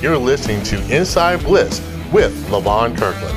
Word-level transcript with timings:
You're 0.00 0.16
listening 0.16 0.62
to 0.62 0.96
Inside 0.96 1.44
Blitz 1.44 1.78
with 2.10 2.32
Levon 2.48 2.96
Kirkland. 2.96 3.36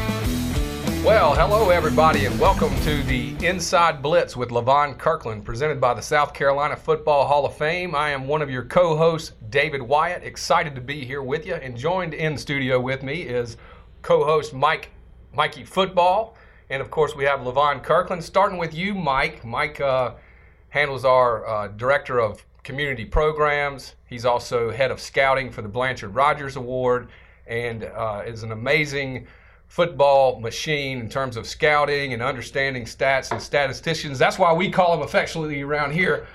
Well, 1.03 1.35
hello 1.35 1.71
everybody, 1.71 2.25
and 2.25 2.39
welcome 2.39 2.73
to 2.83 3.03
the 3.03 3.35
Inside 3.45 4.01
Blitz 4.01 4.37
with 4.37 4.47
Levon 4.47 4.97
Kirkland, 4.97 5.43
presented 5.43 5.81
by 5.81 5.93
the 5.93 6.01
South 6.01 6.33
Carolina 6.33 6.77
Football 6.77 7.27
Hall 7.27 7.45
of 7.45 7.57
Fame. 7.57 7.93
I 7.93 8.11
am 8.11 8.29
one 8.29 8.41
of 8.41 8.49
your 8.49 8.63
co-hosts, 8.63 9.33
David 9.49 9.81
Wyatt. 9.81 10.23
Excited 10.23 10.73
to 10.75 10.79
be 10.79 11.03
here 11.03 11.21
with 11.21 11.45
you, 11.45 11.55
and 11.55 11.75
joined 11.75 12.13
in 12.13 12.37
studio 12.37 12.79
with 12.79 13.03
me 13.03 13.23
is 13.23 13.57
co-host 14.01 14.53
Mike, 14.53 14.91
Mikey 15.33 15.65
Football, 15.65 16.37
and 16.69 16.81
of 16.81 16.89
course 16.89 17.13
we 17.13 17.25
have 17.25 17.41
Levon 17.41 17.83
Kirkland. 17.83 18.23
Starting 18.23 18.57
with 18.57 18.73
you, 18.73 18.95
Mike. 18.95 19.43
Mike 19.43 19.81
uh, 19.81 20.13
handles 20.69 21.03
our 21.03 21.45
uh, 21.45 21.67
director 21.67 22.21
of 22.21 22.45
community 22.63 23.05
programs. 23.05 23.95
He's 24.05 24.25
also 24.25 24.71
head 24.71 24.91
of 24.91 24.99
scouting 24.99 25.51
for 25.51 25.61
the 25.61 25.67
Blanchard 25.67 26.15
Rogers 26.15 26.55
Award, 26.55 27.09
and 27.47 27.83
uh, 27.83 28.23
is 28.25 28.43
an 28.43 28.51
amazing 28.51 29.27
football 29.67 30.39
machine 30.39 30.99
in 30.99 31.09
terms 31.09 31.35
of 31.35 31.47
scouting 31.47 32.13
and 32.13 32.21
understanding 32.21 32.85
stats 32.85 33.31
and 33.31 33.41
statisticians. 33.41 34.19
That's 34.19 34.37
why 34.37 34.53
we 34.53 34.69
call 34.69 34.93
him 34.93 35.01
affectionately 35.01 35.61
around 35.61 35.91
here 35.91 36.27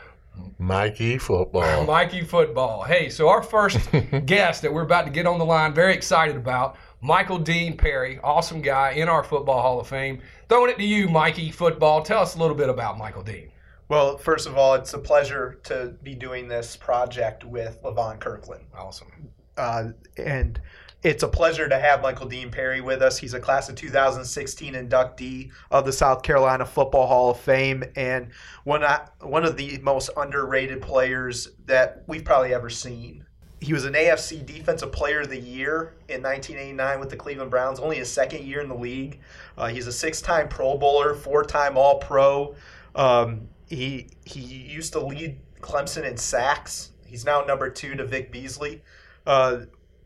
Mikey 0.59 1.19
Football. 1.19 1.85
Mikey 1.87 2.23
Football. 2.23 2.83
Hey, 2.83 3.09
so 3.09 3.29
our 3.29 3.43
first 3.43 3.79
guest 4.27 4.63
that 4.63 4.73
we're 4.73 4.83
about 4.83 5.05
to 5.07 5.11
get 5.11 5.27
on 5.27 5.39
the 5.39 5.45
line, 5.45 5.73
very 5.73 5.95
excited 5.95 6.37
about, 6.37 6.77
Michael 7.01 7.39
Dean 7.39 7.77
Perry, 7.77 8.19
awesome 8.25 8.61
guy 8.61 8.91
in 8.93 9.09
our 9.09 9.23
Football 9.23 9.63
Hall 9.63 9.81
of 9.81 9.87
Fame. 9.87 10.21
Throwing 10.49 10.71
it 10.71 10.79
to 10.79 10.85
you, 10.85 11.09
Mikey 11.09 11.51
Football. 11.51 12.03
Tell 12.03 12.23
us 12.23 12.35
a 12.35 12.39
little 12.39 12.57
bit 12.57 12.69
about 12.69 12.99
Michael 12.99 13.23
Dean. 13.23 13.51
Well, 13.89 14.19
first 14.19 14.47
of 14.47 14.59
all, 14.59 14.75
it's 14.75 14.93
a 14.93 14.99
pleasure 14.99 15.59
to 15.65 15.95
be 16.03 16.15
doing 16.15 16.47
this 16.47 16.77
project 16.77 17.45
with 17.45 17.83
Levon 17.83 18.21
Kirkland. 18.21 18.65
Awesome. 18.77 19.09
Uh, 19.57 19.91
and 20.19 20.61
it's 21.03 21.23
a 21.23 21.29
pleasure 21.29 21.69
to 21.69 21.79
have 21.79 22.03
Michael 22.03 22.27
Dean 22.27 22.51
Perry 22.51 22.81
with 22.81 23.01
us. 23.03 23.19
He's 23.19 23.33
a 23.33 23.41
class 23.41 23.69
of 23.69 23.77
2016 23.77 24.75
inductee 24.75 25.51
of 25.71 25.87
the 25.87 25.93
South 25.93 26.23
Carolina 26.23 26.67
Football 26.67 27.07
Hall 27.07 27.31
of 27.31 27.41
Fame 27.41 27.83
and 27.97 28.29
one, 28.65 28.85
one 29.21 29.45
of 29.45 29.57
the 29.57 29.79
most 29.79 30.11
underrated 30.17 30.83
players 30.83 31.51
that 31.67 32.05
we've 32.07 32.25
probably 32.25 32.53
ever 32.53 32.69
seen. 32.69 33.25
He 33.61 33.73
was 33.73 33.87
an 33.87 33.95
AFC 33.95 34.45
Defensive 34.45 34.93
Player 34.93 35.23
of 35.23 35.31
the 35.31 35.41
Year 35.41 35.95
in 36.09 36.23
1989 36.23 37.01
with 37.01 37.11
the 37.11 37.17
Cleveland 37.17 37.51
Browns, 37.51 37.81
only 37.81 37.97
his 37.97 38.11
second 38.11 38.45
year 38.45 38.61
in 38.61 38.69
the 38.69 38.75
league. 38.75 39.19
Uh, 39.57 39.67
he's 39.67 39.87
a 39.87 39.93
six 39.93 40.21
time 40.21 40.49
Pro 40.49 40.77
Bowler, 40.77 41.15
four 41.15 41.43
time 41.43 41.77
All 41.77 41.99
Pro. 41.99 42.55
Um, 42.95 43.49
he, 43.69 44.11
he 44.25 44.41
used 44.41 44.93
to 44.95 45.01
lead 45.01 45.41
Clemson 45.61 46.05
in 46.05 46.17
sacks. 46.17 46.93
He's 47.07 47.25
now 47.25 47.43
number 47.43 47.71
two 47.71 47.95
to 47.97 48.05
Vic 48.05 48.31
Beasley. 48.33 48.83
Uh, 49.27 49.61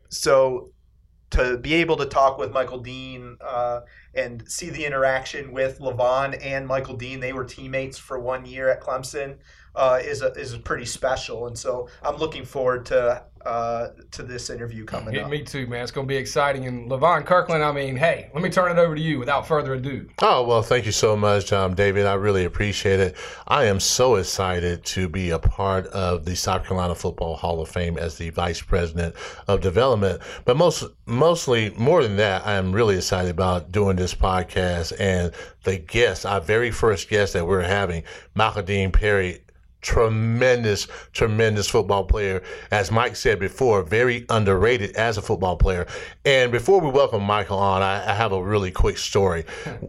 so 0.08 0.72
to 1.30 1.56
be 1.56 1.74
able 1.74 1.96
to 1.96 2.06
talk 2.06 2.38
with 2.38 2.52
Michael 2.52 2.80
Dean 2.80 3.36
uh, 3.40 3.80
and 4.14 4.46
see 4.50 4.68
the 4.68 4.84
interaction 4.84 5.52
with 5.52 5.80
Levon 5.80 6.38
and 6.44 6.66
Michael 6.66 6.96
Dean, 6.96 7.20
they 7.20 7.32
were 7.32 7.44
teammates 7.44 7.98
for 7.98 8.18
one 8.18 8.44
year 8.44 8.68
at 8.68 8.82
Clemson, 8.82 9.38
uh, 9.74 9.98
is 10.02 10.20
a, 10.20 10.32
is 10.32 10.56
pretty 10.58 10.84
special. 10.84 11.46
And 11.46 11.58
so 11.58 11.88
I'm 12.02 12.16
looking 12.16 12.44
forward 12.44 12.84
to 12.86 13.24
uh, 13.44 13.88
to 14.12 14.22
this 14.22 14.50
interview 14.50 14.84
coming 14.84 15.14
Yeah, 15.14 15.22
up. 15.22 15.30
me 15.30 15.42
too, 15.42 15.66
man. 15.66 15.82
It's 15.82 15.90
going 15.90 16.06
to 16.06 16.08
be 16.08 16.16
exciting. 16.16 16.66
And 16.66 16.90
Levon 16.90 17.24
Kirkland, 17.24 17.62
I 17.64 17.72
mean, 17.72 17.96
hey, 17.96 18.30
let 18.34 18.42
me 18.42 18.50
turn 18.50 18.70
it 18.76 18.80
over 18.80 18.94
to 18.94 19.00
you 19.00 19.18
without 19.18 19.46
further 19.46 19.74
ado. 19.74 20.08
Oh, 20.20 20.44
well, 20.44 20.62
thank 20.62 20.86
you 20.86 20.92
so 20.92 21.16
much, 21.16 21.52
um, 21.52 21.74
David. 21.74 22.06
I 22.06 22.14
really 22.14 22.44
appreciate 22.44 23.00
it. 23.00 23.16
I 23.46 23.64
am 23.64 23.80
so 23.80 24.16
excited 24.16 24.84
to 24.86 25.08
be 25.08 25.30
a 25.30 25.38
part 25.38 25.86
of 25.88 26.24
the 26.24 26.34
South 26.36 26.64
Carolina 26.64 26.94
Football 26.94 27.36
Hall 27.36 27.60
of 27.60 27.68
Fame 27.68 27.98
as 27.98 28.16
the 28.16 28.30
Vice 28.30 28.60
President 28.62 29.14
of 29.48 29.60
Development. 29.60 30.20
But 30.44 30.56
most, 30.56 30.84
mostly, 31.06 31.70
more 31.76 32.02
than 32.02 32.16
that, 32.16 32.46
I 32.46 32.54
am 32.54 32.72
really 32.72 32.96
excited 32.96 33.30
about 33.30 33.72
doing 33.72 33.96
this 33.96 34.14
podcast 34.14 34.92
and 34.98 35.32
the 35.64 35.78
guest, 35.78 36.26
our 36.26 36.40
very 36.40 36.70
first 36.70 37.08
guest 37.08 37.34
that 37.34 37.46
we're 37.46 37.62
having, 37.62 38.02
Michael 38.34 38.62
Dean 38.62 38.90
Perry 38.90 39.41
tremendous, 39.82 40.88
tremendous 41.12 41.68
football 41.68 42.04
player. 42.04 42.42
As 42.70 42.90
Mike 42.90 43.16
said 43.16 43.38
before, 43.38 43.82
very 43.82 44.24
underrated 44.28 44.96
as 44.96 45.18
a 45.18 45.22
football 45.22 45.56
player. 45.56 45.86
And 46.24 46.50
before 46.50 46.80
we 46.80 46.90
welcome 46.90 47.22
Michael 47.22 47.58
on, 47.58 47.82
I, 47.82 48.10
I 48.10 48.14
have 48.14 48.32
a 48.32 48.42
really 48.42 48.70
quick 48.70 48.96
story. 48.96 49.44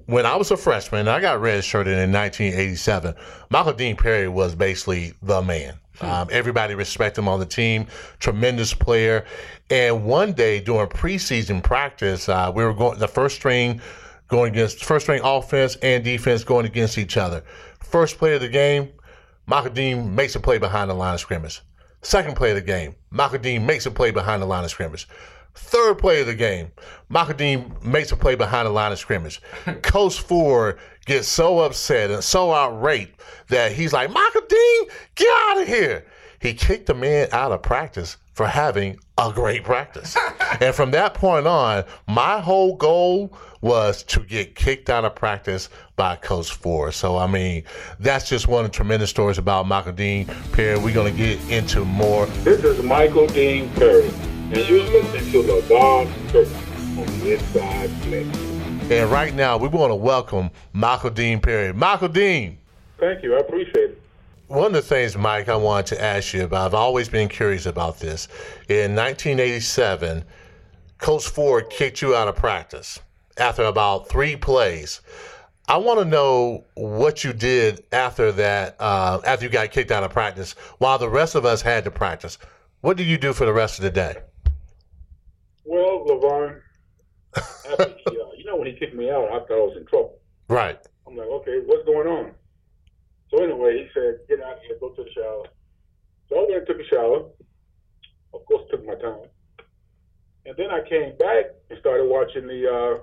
When 0.07 0.25
I 0.25 0.35
was 0.35 0.51
a 0.51 0.57
freshman, 0.57 1.07
I 1.07 1.21
got 1.21 1.39
redshirted 1.39 2.03
in 2.03 2.11
1987. 2.11 3.15
Michael 3.49 3.73
Dean 3.73 3.95
Perry 3.95 4.27
was 4.27 4.55
basically 4.55 5.13
the 5.21 5.41
man. 5.41 5.79
Um, 6.01 6.27
everybody 6.31 6.73
respected 6.73 7.21
him 7.21 7.27
on 7.27 7.39
the 7.39 7.45
team. 7.45 7.87
Tremendous 8.19 8.73
player. 8.73 9.25
And 9.69 10.05
one 10.05 10.33
day 10.33 10.59
during 10.59 10.89
preseason 10.89 11.63
practice, 11.63 12.27
uh, 12.27 12.51
we 12.53 12.63
were 12.63 12.73
going 12.73 12.99
the 12.99 13.07
first 13.07 13.35
string 13.35 13.79
going 14.27 14.51
against 14.51 14.83
first 14.83 15.05
string 15.05 15.21
offense 15.23 15.75
and 15.83 16.03
defense 16.03 16.43
going 16.43 16.65
against 16.65 16.97
each 16.97 17.17
other. 17.17 17.43
First 17.79 18.17
play 18.17 18.33
of 18.33 18.41
the 18.41 18.49
game, 18.49 18.89
Dean 19.73 20.15
makes 20.15 20.35
a 20.35 20.39
play 20.39 20.57
behind 20.57 20.89
the 20.89 20.93
line 20.93 21.13
of 21.13 21.19
scrimmage. 21.19 21.61
Second 22.01 22.35
play 22.35 22.51
of 22.51 22.55
the 22.55 22.61
game, 22.61 22.95
Dean 23.41 23.65
makes 23.65 23.85
a 23.85 23.91
play 23.91 24.11
behind 24.11 24.41
the 24.41 24.45
line 24.45 24.63
of 24.63 24.69
scrimmage. 24.69 25.07
Third 25.55 25.99
play 25.99 26.21
of 26.21 26.27
the 26.27 26.35
game, 26.35 26.71
Dean 27.37 27.75
makes 27.83 28.11
a 28.11 28.17
play 28.17 28.35
behind 28.35 28.67
the 28.67 28.71
line 28.71 28.91
of 28.91 28.99
scrimmage. 28.99 29.41
Coach 29.83 30.19
Ford 30.21 30.79
gets 31.05 31.27
so 31.27 31.59
upset 31.59 32.09
and 32.09 32.23
so 32.23 32.51
outraged 32.51 33.11
that 33.49 33.71
he's 33.71 33.93
like, 33.93 34.09
Michael 34.09 34.41
Dean, 34.49 34.87
get 35.15 35.27
out 35.49 35.61
of 35.61 35.67
here. 35.67 36.05
He 36.39 36.53
kicked 36.53 36.87
the 36.87 36.93
man 36.93 37.29
out 37.31 37.51
of 37.51 37.61
practice 37.61 38.17
for 38.33 38.47
having 38.47 38.99
a 39.17 39.31
great 39.31 39.63
practice. 39.63 40.17
and 40.59 40.73
from 40.73 40.91
that 40.91 41.13
point 41.13 41.47
on, 41.47 41.83
my 42.07 42.39
whole 42.41 42.75
goal 42.75 43.37
was 43.61 44.03
to 44.03 44.19
get 44.21 44.55
kicked 44.55 44.89
out 44.89 45.05
of 45.05 45.15
practice 45.15 45.69
by 45.95 46.15
Coach 46.15 46.51
Ford. 46.51 46.93
So, 46.93 47.17
I 47.17 47.27
mean, 47.27 47.63
that's 47.99 48.27
just 48.27 48.47
one 48.47 48.65
of 48.65 48.71
the 48.71 48.75
tremendous 48.75 49.09
stories 49.09 49.37
about 49.37 49.67
Michael 49.67 49.93
Dean 49.93 50.25
Perry. 50.51 50.77
We're 50.77 50.93
going 50.93 51.15
to 51.15 51.17
get 51.17 51.39
into 51.49 51.85
more. 51.85 52.25
This 52.43 52.63
is 52.63 52.83
Michael 52.83 53.27
Dean 53.27 53.69
Perry, 53.73 54.09
and 54.09 54.57
you're 54.57 54.83
listening 54.83 55.31
to 55.31 55.43
LeVon 55.43 56.31
Kirkland 56.31 56.99
on 56.99 57.19
the 57.19 57.33
Inside 57.35 58.01
Blitz. 58.01 58.39
And 58.91 59.09
right 59.09 59.33
now, 59.33 59.57
we 59.57 59.69
want 59.69 59.91
to 59.91 59.95
welcome 59.95 60.49
Michael 60.73 61.09
Dean 61.09 61.39
Perry. 61.39 61.71
Michael 61.71 62.09
Dean. 62.09 62.57
Thank 62.97 63.23
you. 63.23 63.35
I 63.35 63.39
appreciate 63.39 63.91
it. 63.91 64.02
One 64.53 64.67
of 64.67 64.73
the 64.73 64.81
things, 64.83 65.17
Mike, 65.17 65.49
I 65.49 65.55
wanted 65.55 65.95
to 65.95 66.03
ask 66.03 66.31
you 66.31 66.43
about, 66.43 66.67
I've 66.67 66.73
always 66.75 67.09
been 67.09 67.27
curious 67.27 67.65
about 67.65 67.99
this. 67.99 68.27
In 68.69 68.93
1987, 68.93 70.23
Coach 70.99 71.27
Ford 71.27 71.71
kicked 71.71 72.03
you 72.03 72.13
out 72.15 72.27
of 72.27 72.35
practice 72.35 72.99
after 73.39 73.63
about 73.63 74.09
three 74.09 74.35
plays. 74.35 75.01
I 75.67 75.77
want 75.77 76.01
to 76.01 76.05
know 76.05 76.65
what 76.75 77.23
you 77.23 77.33
did 77.33 77.83
after 77.91 78.31
that, 78.33 78.75
uh, 78.79 79.21
after 79.25 79.43
you 79.43 79.51
got 79.51 79.71
kicked 79.71 79.89
out 79.89 80.03
of 80.03 80.11
practice, 80.11 80.51
while 80.77 80.99
the 80.99 81.09
rest 81.09 81.33
of 81.33 81.45
us 81.45 81.63
had 81.63 81.83
to 81.85 81.89
practice. 81.89 82.37
What 82.81 82.95
did 82.95 83.07
you 83.07 83.17
do 83.17 83.33
for 83.33 83.47
the 83.47 83.53
rest 83.53 83.79
of 83.79 83.83
the 83.83 83.89
day? 83.89 84.17
Well, 85.65 86.05
LeVon, 86.07 86.61
after 87.35 87.81
uh, 87.81 87.85
you 88.37 88.45
know, 88.45 88.57
when 88.57 88.67
he 88.67 88.73
kicked 88.73 88.93
me 88.93 89.09
out, 89.09 89.29
I 89.29 89.39
thought 89.39 89.51
I 89.51 89.55
was 89.55 89.77
in 89.77 89.87
trouble. 89.87 90.19
Right. 90.47 90.77
I'm 91.07 91.17
like, 91.17 91.25
okay, 91.27 91.57
what's 91.65 91.85
going 91.85 92.07
on? 92.07 92.35
So 93.33 93.43
anyway, 93.43 93.77
he 93.83 93.89
said, 93.95 94.19
get 94.29 94.41
out 94.43 94.59
here, 94.67 94.77
go 94.79 94.89
to 94.89 95.03
the 95.03 95.09
shower. 95.11 95.43
So 96.29 96.35
I 96.37 96.39
went 96.41 96.53
and 96.57 96.67
took 96.67 96.79
a 96.79 96.87
shower. 96.87 97.25
Of 98.33 98.45
course, 98.45 98.63
took 98.69 98.85
my 98.85 98.93
time. 98.95 99.25
And 100.45 100.55
then 100.55 100.69
I 100.69 100.87
came 100.87 101.17
back 101.17 101.45
and 101.69 101.79
started 101.79 102.05
watching 102.05 102.45
the 102.45 102.69
uh, 102.71 102.99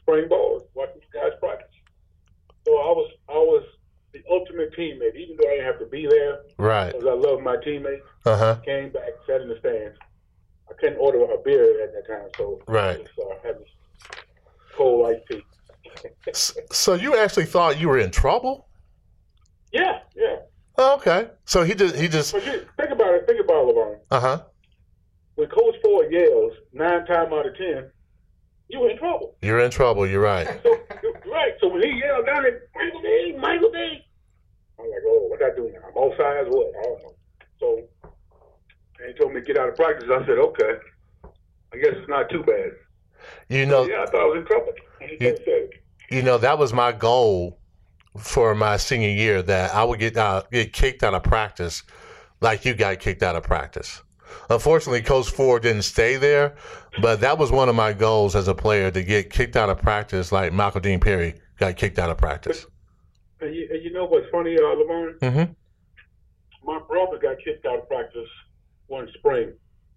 spring 0.00 0.28
ball, 0.28 0.66
watching 0.74 1.02
you 1.02 1.20
guys 1.20 1.32
practice. 1.38 1.68
So 2.66 2.72
I 2.72 2.90
was, 2.92 3.10
I 3.28 3.32
was 3.34 3.64
the 4.14 4.22
ultimate 4.30 4.72
teammate, 4.74 5.16
even 5.16 5.36
though 5.38 5.48
I 5.48 5.52
didn't 5.56 5.66
have 5.66 5.78
to 5.80 5.86
be 5.86 6.06
there, 6.08 6.40
Right. 6.58 6.92
because 6.92 7.06
I 7.06 7.12
love 7.12 7.42
my 7.42 7.56
teammates. 7.62 8.06
Uh 8.24 8.36
huh. 8.36 8.56
Came 8.64 8.90
back, 8.90 9.10
sat 9.26 9.40
in 9.42 9.48
the 9.48 9.58
stands. 9.58 9.98
I 10.70 10.74
couldn't 10.80 10.98
order 10.98 11.24
a 11.24 11.38
beer 11.44 11.82
at 11.84 11.92
that 11.92 12.06
time, 12.06 12.28
so 12.38 12.62
Right. 12.68 13.00
I 13.00 13.02
just 13.02 13.10
uh, 13.18 13.34
had 13.42 13.58
this 13.58 13.68
cold 14.76 15.08
iced 15.14 15.26
tea. 15.30 15.44
So 16.72 16.94
you 16.94 17.16
actually 17.18 17.44
thought 17.46 17.78
you 17.78 17.88
were 17.88 17.98
in 17.98 18.10
trouble? 18.10 18.68
Yeah, 19.72 19.98
yeah. 20.16 20.36
Oh, 20.78 20.94
okay. 20.96 21.28
So 21.44 21.64
he 21.64 21.74
just 21.74 21.96
he 21.96 22.08
just 22.08 22.32
But 22.32 22.44
you, 22.46 22.66
think 22.76 22.90
about 22.90 23.14
it. 23.14 23.26
Think 23.26 23.40
about 23.40 23.68
it, 23.68 23.74
Levon. 23.74 23.98
uh 24.10 24.20
huh. 24.20 24.42
When 25.34 25.48
Coach 25.48 25.76
Ford 25.82 26.12
yells 26.12 26.52
nine 26.72 27.04
times 27.06 27.32
out 27.32 27.46
of 27.46 27.56
ten, 27.56 27.90
you're 28.68 28.90
in 28.90 28.98
trouble. 28.98 29.36
You're 29.42 29.60
in 29.60 29.70
trouble. 29.70 30.06
You're 30.06 30.20
right. 30.22 30.46
So 30.62 30.76
you're 31.02 31.32
right. 31.32 31.52
So 31.60 31.68
when 31.68 31.82
he 31.82 31.90
yelled 31.98 32.26
down 32.26 32.44
at 32.46 32.52
Michael 32.74 33.00
D, 33.02 33.36
Michael 33.38 33.70
D, 33.70 33.78
I'm 34.78 34.84
like, 34.90 35.02
oh, 35.06 35.26
what 35.28 35.42
I 35.42 35.54
do 35.56 35.70
now? 35.72 35.88
I'm 35.88 35.94
offside. 35.96 36.46
What? 36.48 36.66
I 36.78 36.82
don't 36.82 37.02
know. 37.02 37.14
So 37.60 37.78
and 39.00 39.08
he 39.12 39.18
told 39.20 39.32
me 39.34 39.40
to 39.40 39.46
get 39.46 39.58
out 39.58 39.68
of 39.68 39.76
practice. 39.76 40.08
I 40.12 40.20
said, 40.26 40.38
okay. 40.38 40.72
I 41.74 41.76
guess 41.78 41.92
it's 41.96 42.08
not 42.08 42.28
too 42.30 42.42
bad. 42.42 42.70
You 43.48 43.66
know. 43.66 43.84
Yeah, 43.86 44.02
I 44.02 44.06
thought 44.10 44.20
I 44.20 44.24
was 44.26 44.38
in 44.38 44.46
trouble. 44.46 44.72
He 45.00 45.16
You- 45.24 45.36
said, 45.44 45.68
you 46.10 46.22
know 46.22 46.36
that 46.38 46.58
was 46.58 46.72
my 46.74 46.92
goal 46.92 47.58
for 48.18 48.54
my 48.54 48.76
senior 48.76 49.08
year 49.08 49.42
that 49.42 49.74
I 49.74 49.84
would 49.84 49.98
get 49.98 50.16
out, 50.16 50.50
get 50.50 50.72
kicked 50.72 51.02
out 51.02 51.14
of 51.14 51.22
practice 51.22 51.82
like 52.40 52.64
you 52.64 52.74
got 52.74 52.98
kicked 53.00 53.22
out 53.22 53.36
of 53.36 53.42
practice. 53.42 54.02
Unfortunately, 54.50 55.02
Coach 55.02 55.30
Ford 55.30 55.62
didn't 55.62 55.82
stay 55.82 56.16
there, 56.16 56.56
but 57.00 57.20
that 57.20 57.38
was 57.38 57.50
one 57.50 57.68
of 57.68 57.74
my 57.74 57.92
goals 57.92 58.34
as 58.34 58.48
a 58.48 58.54
player 58.54 58.90
to 58.90 59.02
get 59.02 59.30
kicked 59.30 59.56
out 59.56 59.68
of 59.70 59.78
practice 59.78 60.32
like 60.32 60.52
Michael 60.52 60.80
Dean 60.80 61.00
Perry 61.00 61.34
got 61.58 61.76
kicked 61.76 61.98
out 61.98 62.10
of 62.10 62.18
practice. 62.18 62.66
And 63.40 63.54
you, 63.54 63.68
and 63.70 63.82
you 63.82 63.92
know 63.92 64.06
what's 64.06 64.28
funny, 64.30 64.56
uh, 64.56 64.60
Levon? 64.60 65.18
Mm-hmm. 65.18 65.52
My 66.64 66.78
brother 66.88 67.18
got 67.18 67.36
kicked 67.44 67.66
out 67.66 67.80
of 67.80 67.88
practice 67.88 68.28
one 68.86 69.08
spring. 69.18 69.52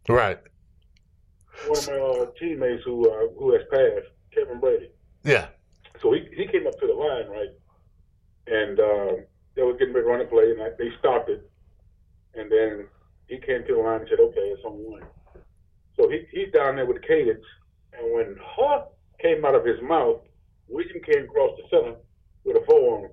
Right. 0.10 0.40
One 1.68 1.78
of 1.78 1.88
my 1.88 1.94
uh, 1.94 2.26
teammates 2.40 2.84
who 2.84 3.10
uh, 3.10 3.28
who 3.40 3.54
has 3.54 3.62
passed, 3.72 4.08
Kevin 4.34 4.60
Brady. 4.60 4.90
Yeah. 5.24 5.48
So 6.02 6.12
he, 6.12 6.28
he 6.36 6.48
came 6.48 6.68
up 6.68 6.78
to 6.80 6.88
the 6.88 6.94
line, 6.94 7.28
right? 7.28 7.50
And 8.48 8.80
uh, 8.80 9.14
they 9.56 9.64
were 9.64 9.74
getting 9.74 9.94
ready 9.94 10.06
to 10.06 10.12
run 10.12 10.22
a 10.22 10.26
play, 10.26 10.52
and 10.52 10.62
I, 10.62 10.70
they 10.78 10.90
stopped 11.00 11.30
it. 11.30 11.50
And 12.36 12.52
then 12.52 12.88
he 13.28 13.38
came 13.40 13.66
to 13.66 13.76
the 13.76 13.80
line 13.80 14.02
and 14.02 14.10
said, 14.10 14.20
okay, 14.20 14.40
it's 14.40 14.64
on 14.66 14.74
one. 14.74 15.04
So 15.98 16.10
he, 16.10 16.26
he's 16.32 16.52
down 16.54 16.76
there 16.76 16.86
with 16.86 17.02
the 17.02 17.08
cadence. 17.08 17.46
And 17.94 18.14
when 18.14 18.36
Huff 18.42 18.90
came 19.22 19.46
out 19.46 19.56
of 19.56 19.66
his 19.66 19.82
mouth, 19.82 20.22
William 20.68 21.02
came 21.04 21.24
across 21.24 21.58
the 21.58 21.64
center 21.70 21.96
with 22.44 22.58
a 22.58 22.66
forearm 22.66 23.12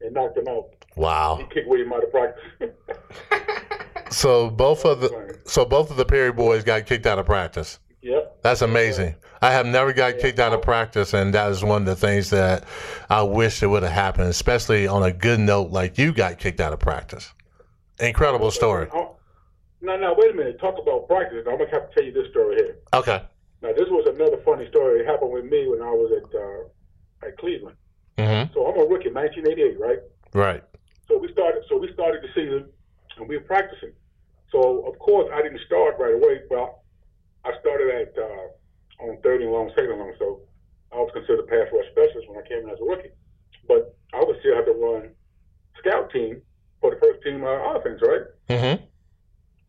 and 0.00 0.12
knocked 0.12 0.36
him 0.36 0.48
out. 0.48 0.70
Wow. 0.96 1.36
He 1.36 1.44
kicked 1.54 1.68
William 1.68 1.92
out 1.92 2.02
of 2.02 2.10
practice. 2.10 2.42
So 4.14 4.48
both 4.48 4.84
of 4.84 5.00
the 5.00 5.40
so 5.44 5.64
both 5.64 5.90
of 5.90 5.96
the 5.96 6.04
Perry 6.04 6.32
boys 6.32 6.62
got 6.62 6.86
kicked 6.86 7.04
out 7.04 7.18
of 7.18 7.26
practice. 7.26 7.80
That's 8.44 8.60
amazing. 8.60 9.14
I 9.40 9.52
have 9.52 9.64
never 9.64 9.94
got 9.94 10.18
kicked 10.18 10.38
out 10.38 10.52
of 10.52 10.60
practice, 10.60 11.14
and 11.14 11.32
that 11.32 11.50
is 11.50 11.64
one 11.64 11.80
of 11.80 11.86
the 11.86 11.96
things 11.96 12.28
that 12.28 12.64
I 13.08 13.22
wish 13.22 13.62
it 13.62 13.66
would 13.68 13.82
have 13.82 13.92
happened, 13.92 14.28
especially 14.28 14.86
on 14.86 15.02
a 15.02 15.10
good 15.10 15.40
note 15.40 15.70
like 15.70 15.96
you 15.96 16.12
got 16.12 16.38
kicked 16.38 16.60
out 16.60 16.74
of 16.74 16.78
practice. 16.78 17.32
Incredible 17.98 18.50
story. 18.50 18.88
No, 18.92 19.96
no, 19.96 20.14
wait 20.18 20.32
a 20.32 20.34
minute. 20.34 20.60
Talk 20.60 20.74
about 20.78 21.08
practice. 21.08 21.46
I'm 21.48 21.56
going 21.56 21.70
to 21.70 21.74
have 21.74 21.88
to 21.88 21.94
tell 21.94 22.04
you 22.04 22.12
this 22.12 22.30
story 22.32 22.56
here. 22.56 22.76
Okay. 22.92 23.22
Now, 23.62 23.72
this 23.72 23.88
was 23.88 24.06
another 24.14 24.36
funny 24.44 24.68
story. 24.68 25.00
It 25.00 25.06
happened 25.06 25.32
with 25.32 25.46
me 25.46 25.66
when 25.66 25.80
I 25.80 25.90
was 25.90 26.12
at 26.12 26.28
uh, 26.38 27.26
at 27.26 27.38
Cleveland. 27.38 27.78
Mm-hmm. 28.18 28.52
So 28.52 28.66
I'm 28.66 28.78
a 28.78 28.84
rookie, 28.84 29.08
1988, 29.08 29.80
right? 29.80 29.98
Right. 30.34 30.62
So 31.08 31.16
we 31.16 31.32
started. 31.32 31.62
So 31.70 31.78
we 31.78 31.90
started 31.94 32.22
the 32.22 32.28
season, 32.34 32.68
and 33.16 33.26
we 33.26 33.38
were 33.38 33.44
practicing. 33.44 33.92
So 34.52 34.84
of 34.86 34.98
course 34.98 35.30
I 35.32 35.40
didn't 35.40 35.60
start 35.66 35.96
right 35.98 36.12
away. 36.12 36.42
Well, 36.50 36.83
I 37.44 37.52
started 37.60 37.88
at 37.92 38.12
uh, 38.16 39.04
on 39.04 39.20
third 39.22 39.42
and 39.42 39.52
long, 39.52 39.70
second 39.70 39.92
and 39.92 40.00
long. 40.00 40.14
So 40.18 40.40
I 40.92 40.96
was 40.96 41.10
considered 41.12 41.40
a 41.40 41.48
pass 41.48 41.68
rush 41.72 41.88
specialist 41.92 42.28
when 42.28 42.42
I 42.42 42.48
came 42.48 42.64
in 42.64 42.70
as 42.70 42.80
a 42.80 42.84
rookie. 42.84 43.12
But 43.68 43.96
I 44.12 44.24
would 44.24 44.36
still 44.40 44.56
have 44.56 44.66
to 44.66 44.72
run 44.72 45.10
scout 45.78 46.10
team 46.10 46.40
for 46.80 46.90
the 46.90 47.00
first 47.00 47.22
team 47.22 47.44
uh, 47.44 47.76
offense, 47.76 48.00
right? 48.02 48.24
Mm-hmm. 48.48 48.84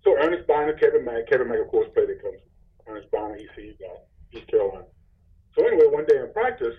So 0.03 0.15
Ernest 0.21 0.47
Byner, 0.47 0.73
Kevin 0.73 1.03
Mack, 1.03 1.27
Kevin 1.27 1.49
Mack, 1.49 1.59
of 1.59 1.67
course, 1.67 1.87
played 1.93 2.09
at 2.09 2.21
Clemson. 2.21 2.45
Ernest 2.87 3.09
Byner, 3.11 3.35
ECU 3.35 3.73
guy, 3.79 4.37
East 4.37 4.47
Carolina. 4.47 4.85
So 5.57 5.65
anyway, 5.65 5.87
one 5.89 6.05
day 6.05 6.19
in 6.19 6.31
practice, 6.31 6.75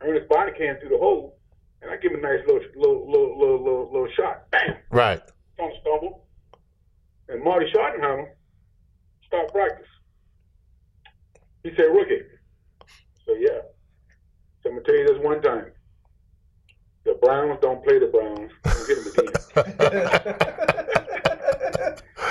Ernest 0.00 0.28
Byner 0.28 0.52
came 0.52 0.76
through 0.80 0.90
the 0.90 0.98
hole, 0.98 1.38
and 1.82 1.90
I 1.90 1.96
give 1.96 2.12
him 2.12 2.20
a 2.20 2.22
nice 2.22 2.46
little, 2.46 2.62
little, 2.76 3.10
little, 3.10 3.38
little, 3.38 3.64
little, 3.64 3.92
little 3.92 4.08
shot. 4.16 4.48
Bam! 4.50 4.76
Right. 4.90 5.20
Don't 5.56 5.74
stumble. 5.80 6.26
And 7.28 7.42
Marty 7.42 7.66
Schottenheimer 7.74 8.28
stopped 9.30 9.52
practice. 9.52 9.86
He 11.62 11.70
said, 11.76 11.84
rookie. 11.84 12.22
So 13.26 13.34
yeah. 13.38 13.60
So 14.62 14.70
I'm 14.70 14.76
gonna 14.76 14.82
tell 14.82 14.96
you 14.96 15.06
this 15.06 15.18
one 15.22 15.40
time. 15.40 15.72
The 17.04 17.14
Browns 17.22 17.58
don't 17.62 17.82
play 17.84 17.98
the 17.98 18.06
Browns. 18.06 18.50
Don't 18.64 18.88
get 18.88 18.98
them 19.04 19.28
again. 19.28 20.36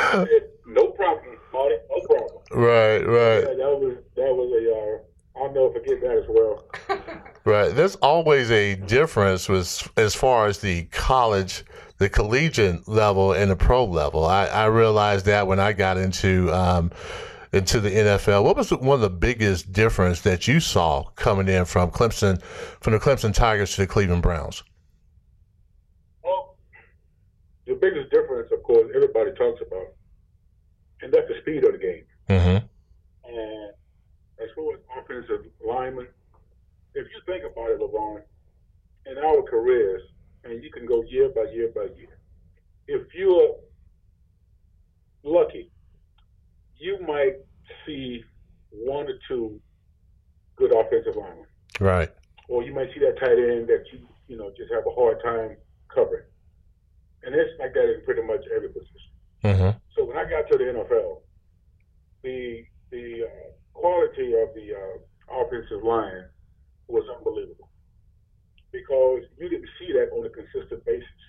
Said, 0.10 0.50
no 0.66 0.88
problem, 0.88 1.38
Marty. 1.54 1.76
No 1.90 2.02
problem. 2.08 2.42
Right. 2.52 3.00
Right. 3.06 3.42
Yeah, 3.42 3.56
that 3.56 3.80
was 3.80 3.98
that 4.16 4.34
was 4.36 4.52
a. 4.52 4.62
Uh, 4.74 5.09
I'll 5.40 5.54
never 5.54 5.72
forget 5.74 6.02
that 6.02 6.18
as 6.18 6.26
well. 6.28 6.66
Right. 7.46 7.74
There's 7.74 7.96
always 7.96 8.52
a 8.52 8.76
difference 8.76 9.50
with 9.50 9.90
as 9.98 10.14
far 10.14 10.48
as 10.48 10.60
the 10.60 10.84
college, 10.92 11.64
the 11.98 12.08
collegiate 12.10 12.88
level 12.88 13.32
and 13.32 13.50
the 13.50 13.56
pro 13.56 13.86
level. 13.86 14.26
I, 14.26 14.46
I 14.46 14.66
realized 14.66 15.26
that 15.26 15.48
when 15.48 15.60
I 15.60 15.74
got 15.74 15.98
into 15.98 16.54
um, 16.54 16.92
into 17.52 17.80
the 17.80 17.90
NFL. 17.90 18.44
What 18.44 18.58
was 18.58 18.72
one 18.72 18.96
of 18.96 19.02
the 19.02 19.10
biggest 19.10 19.72
difference 19.72 20.22
that 20.22 20.48
you 20.48 20.60
saw 20.60 21.04
coming 21.16 21.48
in 21.48 21.66
from 21.66 21.92
Clemson, 21.92 22.42
from 22.44 22.94
the 22.94 23.00
Clemson 23.00 23.34
Tigers 23.34 23.76
to 23.76 23.82
the 23.82 23.88
Cleveland 23.88 24.22
Browns? 24.22 24.64
Well, 26.24 26.58
the 27.66 27.76
biggest 27.76 28.12
difference, 28.12 28.52
of 28.52 28.62
course, 28.64 28.92
everybody 28.94 29.32
talks 29.32 29.62
about, 29.66 29.88
and 31.02 31.12
that's 31.12 31.28
the 31.28 31.40
speed 31.42 31.64
of 31.66 31.72
the 31.72 31.80
game. 31.80 32.04
Mm-hmm. 32.30 32.66
And 33.34 33.72
as 34.42 34.50
far 34.56 34.74
as 34.74 34.80
offensive 34.98 35.46
linemen, 35.66 36.08
if 36.96 37.08
you 37.14 37.22
think 37.26 37.44
about 37.44 37.70
it, 37.72 37.80
LeVon, 37.80 38.22
in 39.06 39.18
our 39.18 39.42
careers, 39.44 40.02
and 40.44 40.64
you 40.64 40.72
can 40.72 40.86
go 40.86 41.04
year 41.04 41.30
by 41.30 41.46
year 41.54 41.70
by 41.74 41.84
year, 41.96 42.18
if 42.88 43.08
you're 43.14 43.56
lucky, 45.24 45.70
you 46.78 47.00
might 47.06 47.36
see 47.86 48.24
one 48.72 49.08
or 49.08 49.20
two 49.28 49.60
good 50.56 50.72
offensive 50.76 51.16
linemen, 51.16 51.46
Right. 51.80 52.10
or 52.48 52.64
you 52.64 52.74
might 52.74 52.90
see 52.94 53.00
that 53.00 53.20
tight 53.20 53.38
end 53.38 53.68
that 53.68 53.84
you 53.92 54.00
you 54.28 54.38
know 54.38 54.52
just 54.58 54.72
have 54.72 54.86
a 54.86 54.92
hard 54.92 55.22
time 55.24 55.58
covering, 55.94 56.24
and 57.24 57.36
it's 57.36 57.60
like 57.60 57.74
that 57.74 57.94
in 57.94 58.02
pretty 58.06 58.22
much 58.22 58.42
every 58.56 58.70
position. 58.70 58.96
Mm-hmm. 59.44 59.78
So 59.96 60.06
when 60.06 60.18
I 60.18 60.30
got 60.30 60.50
to 60.52 60.58
the 60.58 60.64
NFL, 60.66 61.22
the 62.24 62.64
the 62.92 63.24
uh, 63.26 63.52
quality 63.80 64.34
of 64.36 64.50
the 64.56 64.76
uh, 64.76 65.42
offensive 65.42 65.84
line 65.84 66.26
was 66.88 67.06
unbelievable 67.18 67.70
because 68.72 69.22
you 69.38 69.50
didn't 69.50 69.70
see 69.80 69.94
that 69.94 70.12
on 70.12 70.26
a 70.26 70.30
consistent 70.30 70.84
basis, 70.86 71.22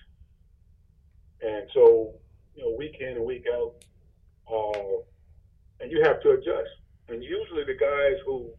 and 1.41 1.67
so 1.73 2.13
you 2.55 2.63
know 2.63 2.75
week 2.77 2.97
in 2.99 3.15
and 3.17 3.25
week 3.25 3.45
out, 3.53 3.73
uh, 4.51 4.99
and 5.79 5.91
you 5.91 6.01
have 6.03 6.21
to 6.21 6.31
adjust. 6.31 6.69
And 7.07 7.23
usually 7.23 7.63
the 7.65 7.79
guys 7.79 8.17
who 8.25 8.51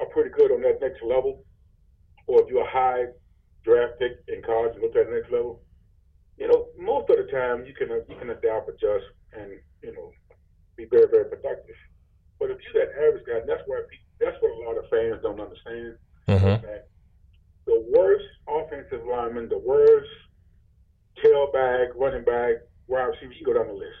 are 0.00 0.06
pretty 0.06 0.30
good 0.30 0.52
on 0.52 0.62
that 0.62 0.78
next 0.80 1.02
level, 1.02 1.44
or 2.26 2.42
if 2.42 2.48
you're 2.48 2.66
a 2.66 2.70
high 2.70 3.06
draft 3.64 3.98
pick 3.98 4.12
in 4.28 4.42
college 4.42 4.74
and 4.74 4.82
look 4.82 4.94
at 4.96 5.06
the 5.06 5.14
next 5.14 5.32
level, 5.32 5.62
you 6.38 6.48
know, 6.48 6.68
most 6.78 7.10
of 7.10 7.16
the 7.16 7.30
time 7.32 7.64
you 7.64 7.74
can 7.74 7.88
you 8.08 8.16
can 8.18 8.30
adapt, 8.30 8.68
adjust, 8.68 9.06
and 9.32 9.52
you 9.82 9.92
know, 9.92 10.12
be 10.76 10.84
very 10.84 11.06
very 11.10 11.24
productive. 11.24 11.76
But 12.38 12.50
if 12.50 12.58
you're 12.62 12.84
that 12.84 12.92
average 12.96 13.24
guy, 13.26 13.38
and 13.40 13.48
that's 13.48 13.62
where 13.66 13.82
people, 13.84 14.06
that's 14.20 14.36
what 14.40 14.50
a 14.50 14.60
lot 14.64 14.78
of 14.78 14.88
fans 14.90 15.22
don't 15.22 15.40
understand. 15.40 15.96
Mm-hmm. 16.28 16.66
That 16.66 16.88
the 17.66 17.84
worst 17.94 18.26
offensive 18.48 19.06
lineman, 19.06 19.48
the 19.48 19.58
worst 19.58 20.08
tailback, 21.24 21.88
running 21.96 22.24
back, 22.24 22.56
wide 22.86 23.04
receiver, 23.04 23.32
you 23.32 23.46
go 23.46 23.54
down 23.54 23.68
the 23.68 23.74
list. 23.74 23.98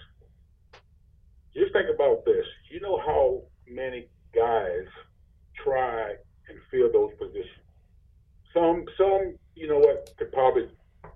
Just 1.54 1.72
think 1.72 1.88
about 1.92 2.24
this. 2.24 2.44
You 2.70 2.80
know 2.80 2.98
how 2.98 3.42
many 3.66 4.08
guys 4.34 4.86
try 5.64 6.14
and 6.48 6.58
fill 6.70 6.92
those 6.92 7.12
positions. 7.18 7.64
Some, 8.52 8.84
some, 8.96 9.36
you 9.54 9.68
know 9.68 9.78
what, 9.78 10.10
could 10.18 10.32
probably 10.32 10.68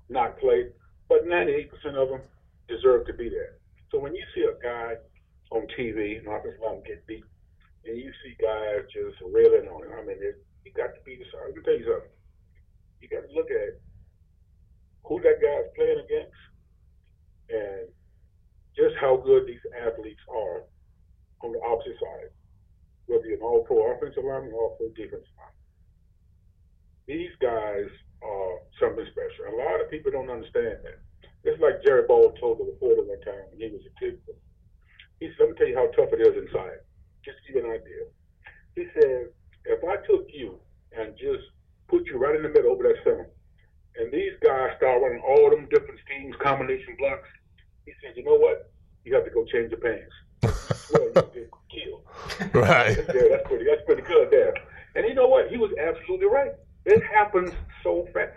not 0.09 0.39
play, 0.39 0.67
but 1.09 1.27
98% 1.27 1.69
of 1.95 2.09
them 2.09 2.21
deserve 2.69 3.07
to 3.07 3.13
be 3.13 3.29
there. 3.29 3.61
So 3.91 3.99
when 3.99 4.15
you 4.15 4.25
see 4.35 4.43
a 4.43 4.55
guy 4.63 4.95
on 5.51 5.67
TV, 5.79 6.19
and 6.19 6.27
offensive 6.27 6.61
lineman 6.63 6.85
get 6.87 7.07
beat, 7.07 7.25
and 7.85 7.99
you 7.99 8.13
see 8.23 8.37
guys 8.41 8.87
just 8.93 9.19
railing 9.33 9.69
on 9.69 9.83
him, 9.83 9.93
I 9.93 10.05
mean, 10.07 10.19
it, 10.21 10.45
you 10.65 10.73
got 10.73 10.95
to 10.95 11.01
be 11.05 11.17
the 11.17 11.25
Let 11.37 11.57
me 11.57 11.63
tell 11.65 11.75
you 11.75 11.85
something. 11.85 12.15
You 13.01 13.09
got 13.09 13.27
to 13.27 13.33
look 13.35 13.51
at 13.51 13.81
who 15.05 15.21
that 15.23 15.43
guy's 15.43 15.75
playing 15.75 16.05
against, 16.05 16.41
and 17.51 17.89
just 18.77 18.95
how 19.01 19.17
good 19.17 19.47
these 19.47 19.65
athletes 19.75 20.23
are 20.31 20.63
on 21.43 21.53
the 21.53 21.61
opposite 21.67 21.99
side, 21.99 22.31
whether 23.07 23.27
you're 23.27 23.39
an 23.39 23.43
all 23.43 23.65
pro 23.65 23.91
offensive 23.91 24.23
lineman 24.23 24.53
or 24.55 24.71
all 24.71 24.77
pro 24.79 24.89
defensive 24.95 25.35
lineman. 25.35 25.61
These 27.11 27.35
guys 27.43 27.91
are 28.23 28.55
something 28.79 29.07
special. 29.11 29.51
A 29.51 29.59
lot 29.59 29.83
of 29.83 29.91
people 29.91 30.13
don't 30.13 30.31
understand 30.31 30.79
that. 30.87 31.03
It's 31.43 31.61
like 31.61 31.83
Jerry 31.83 32.07
Ball 32.07 32.33
told 32.39 32.61
the 32.61 32.65
reporter 32.65 33.03
one 33.03 33.21
time 33.25 33.49
when 33.51 33.59
he 33.59 33.73
was 33.73 33.83
a 33.83 33.93
kid. 33.99 34.21
He 35.19 35.29
said, 35.35 35.41
Let 35.41 35.49
me 35.51 35.57
tell 35.57 35.69
you 35.69 35.77
how 35.77 35.89
tough 35.97 36.13
it 36.13 36.21
is 36.21 36.37
inside. 36.37 36.85
Just 37.25 37.41
to 37.41 37.53
give 37.53 37.65
you 37.65 37.71
an 37.71 37.81
idea. 37.81 38.05
He 38.77 38.85
said, 38.95 39.33
If 39.65 39.81
I 39.85 39.97
took 40.05 40.29
you 40.33 40.61
and 40.93 41.17
just 41.17 41.49
put 41.89 42.07
you 42.07 42.19
right 42.19 42.37
in 42.37 42.43
the 42.43 42.53
middle 42.53 42.73
over 42.73 42.85
that 42.85 43.01
center, 43.05 43.29
and 43.97 44.13
these 44.13 44.37
guys 44.45 44.77
start 44.77 45.03
running 45.03 45.23
all 45.25 45.51
them 45.51 45.69
different 45.69 46.01
schemes, 46.05 46.37
combination 46.51 46.97
blocks, 46.99 47.29
he 47.87 47.93
said, 48.03 48.17
You 48.17 48.25
know 48.25 48.37
what? 48.37 48.71
You 49.05 49.15
have 49.15 49.25
to 49.25 49.31
go 49.31 49.45
change 49.47 49.71
your 49.71 49.81
pants. 49.81 50.13
well, 50.93 51.05
you 51.05 51.13
get 51.35 51.51
killed. 51.71 52.03
Right. 52.55 52.97
Yeah, 52.97 53.23
that's 53.31 53.47
pretty. 53.49 53.65
That's 53.65 53.83
pretty 53.87 54.03
good 54.03 54.31
there. 54.31 54.55
And 54.95 55.07
you 55.07 55.15
know 55.15 55.29
what? 55.29 55.49
He 55.49 55.57
was 55.57 55.71
absolutely 55.81 56.27
right. 56.27 56.53
It 56.85 57.03
happens 57.05 57.51
so 57.83 58.09
fast. 58.13 58.33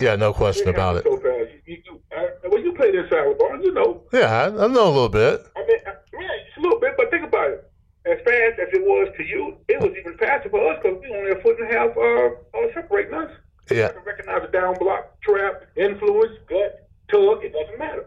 Yeah, 0.00 0.14
no 0.16 0.32
question 0.32 0.68
It 0.68 0.74
about 0.74 0.96
it. 0.96 1.04
So 1.04 1.16
fast. 1.16 1.50
You, 1.64 1.78
you, 1.84 2.00
I, 2.16 2.28
when 2.48 2.62
you 2.64 2.72
played 2.74 2.94
inside 2.94 3.30
the 3.30 3.36
ball, 3.38 3.58
you 3.62 3.72
know. 3.72 4.02
Yeah, 4.12 4.30
I, 4.42 4.46
I 4.64 4.66
know 4.68 4.86
a 4.86 4.94
little 4.94 5.08
bit. 5.08 5.46
I 5.56 5.60
mean, 5.60 5.78
I, 5.86 5.90
yeah, 6.12 6.28
it's 6.46 6.56
a 6.58 6.60
little 6.60 6.78
bit, 6.80 6.94
but 6.96 7.10
think 7.10 7.24
about 7.26 7.50
it. 7.50 7.70
As 8.04 8.18
fast 8.18 8.60
as 8.60 8.68
it 8.72 8.82
was 8.82 9.08
to 9.16 9.24
you, 9.24 9.56
it 9.68 9.80
was 9.80 9.92
even 9.98 10.16
faster 10.18 10.48
for 10.50 10.72
us 10.72 10.78
because 10.82 10.98
we 11.00 11.08
only 11.16 11.30
a 11.32 11.40
foot 11.42 11.58
and 11.58 11.70
a 11.70 11.72
half 11.72 11.96
uh, 11.96 12.58
uh, 12.58 12.72
separating 12.74 13.14
us. 13.14 13.30
Yeah, 13.70 13.88
You 13.88 13.92
can 13.94 14.04
recognize 14.04 14.42
a 14.48 14.52
down 14.52 14.74
block, 14.78 15.20
trap, 15.22 15.64
influence, 15.76 16.38
gut, 16.48 16.88
tug. 17.10 17.42
It 17.42 17.52
doesn't 17.52 17.78
matter. 17.78 18.06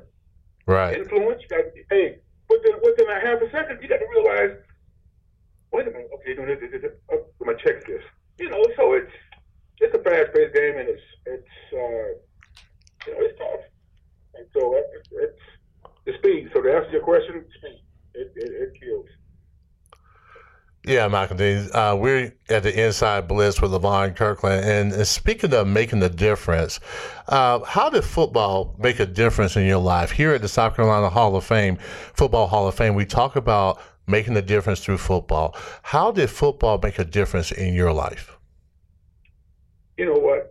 right. 0.68 0.96
Influence. 0.98 1.42
You 1.44 1.48
got 1.50 1.66
hey, 1.90 2.20
within 2.50 2.74
within 2.84 3.10
a 3.10 3.20
half 3.20 3.42
a 3.42 3.50
second, 3.52 3.80
you 3.82 3.90
got 3.90 3.98
to 3.98 4.08
realize. 4.16 4.58
Wait 5.74 5.88
a 5.88 5.92
minute. 5.92 6.10
Okay, 6.16 6.34
doing 6.36 6.48
this, 6.48 6.60
this, 6.72 6.82
this. 6.82 6.92
Oh, 7.12 7.26
my 7.42 7.54
check 7.56 7.86
this. 7.86 8.02
You 8.40 8.50
know, 8.50 8.64
so 8.78 8.94
it's 8.94 9.12
fast 10.34 10.54
game 10.54 10.78
and 10.78 10.90
it's 10.90 11.08
it's 11.26 11.56
uh, 11.74 12.10
you 13.06 13.14
know 13.14 13.26
it's 13.26 13.38
tough. 13.38 13.66
And 14.36 14.46
so 14.54 14.76
it, 14.76 14.86
it, 14.94 15.08
it's 15.12 15.42
the 16.06 16.14
speed. 16.20 16.50
So 16.54 16.62
to 16.62 16.74
answer 16.74 16.92
your 16.92 17.04
question, 17.04 17.46
speed. 17.58 17.84
It 18.14 18.32
it, 18.36 18.52
it 18.52 18.80
kills. 18.80 19.06
Yeah, 20.86 21.08
Michael 21.08 21.36
Dean. 21.36 21.70
Uh, 21.74 21.96
we're 22.00 22.34
at 22.50 22.64
the 22.64 22.86
Inside 22.86 23.28
Blitz 23.28 23.62
with 23.62 23.72
Levon 23.72 24.16
Kirkland. 24.16 24.66
And, 24.66 24.94
and 24.94 25.06
speaking 25.06 25.54
of 25.54 25.68
making 25.68 26.02
a 26.02 26.10
difference, 26.10 26.80
uh, 27.28 27.60
how 27.66 27.90
did 27.90 28.06
football 28.06 28.76
make 28.80 29.00
a 29.00 29.06
difference 29.06 29.58
in 29.58 29.66
your 29.66 29.80
life? 29.80 30.10
Here 30.12 30.34
at 30.34 30.42
the 30.42 30.48
South 30.48 30.76
Carolina 30.76 31.10
Hall 31.10 31.36
of 31.36 31.44
Fame, 31.44 31.78
Football 32.16 32.48
Hall 32.48 32.68
of 32.68 32.76
Fame, 32.76 32.96
we 32.96 33.06
talk 33.06 33.36
about 33.36 33.82
making 34.08 34.38
a 34.38 34.42
difference 34.42 34.80
through 34.80 34.98
football. 34.98 35.56
How 35.84 36.12
did 36.12 36.30
football 36.30 36.80
make 36.82 36.98
a 36.98 37.06
difference 37.06 37.52
in 37.52 37.74
your 37.74 37.92
life? 37.92 38.39
You 40.00 40.06
know 40.06 40.14
what? 40.14 40.50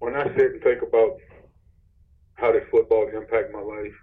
When 0.00 0.14
I 0.14 0.24
sit 0.36 0.52
and 0.52 0.62
think 0.62 0.82
about 0.82 1.16
how 2.34 2.52
did 2.52 2.64
football 2.70 3.08
impact 3.08 3.54
my 3.54 3.60
life, 3.62 3.94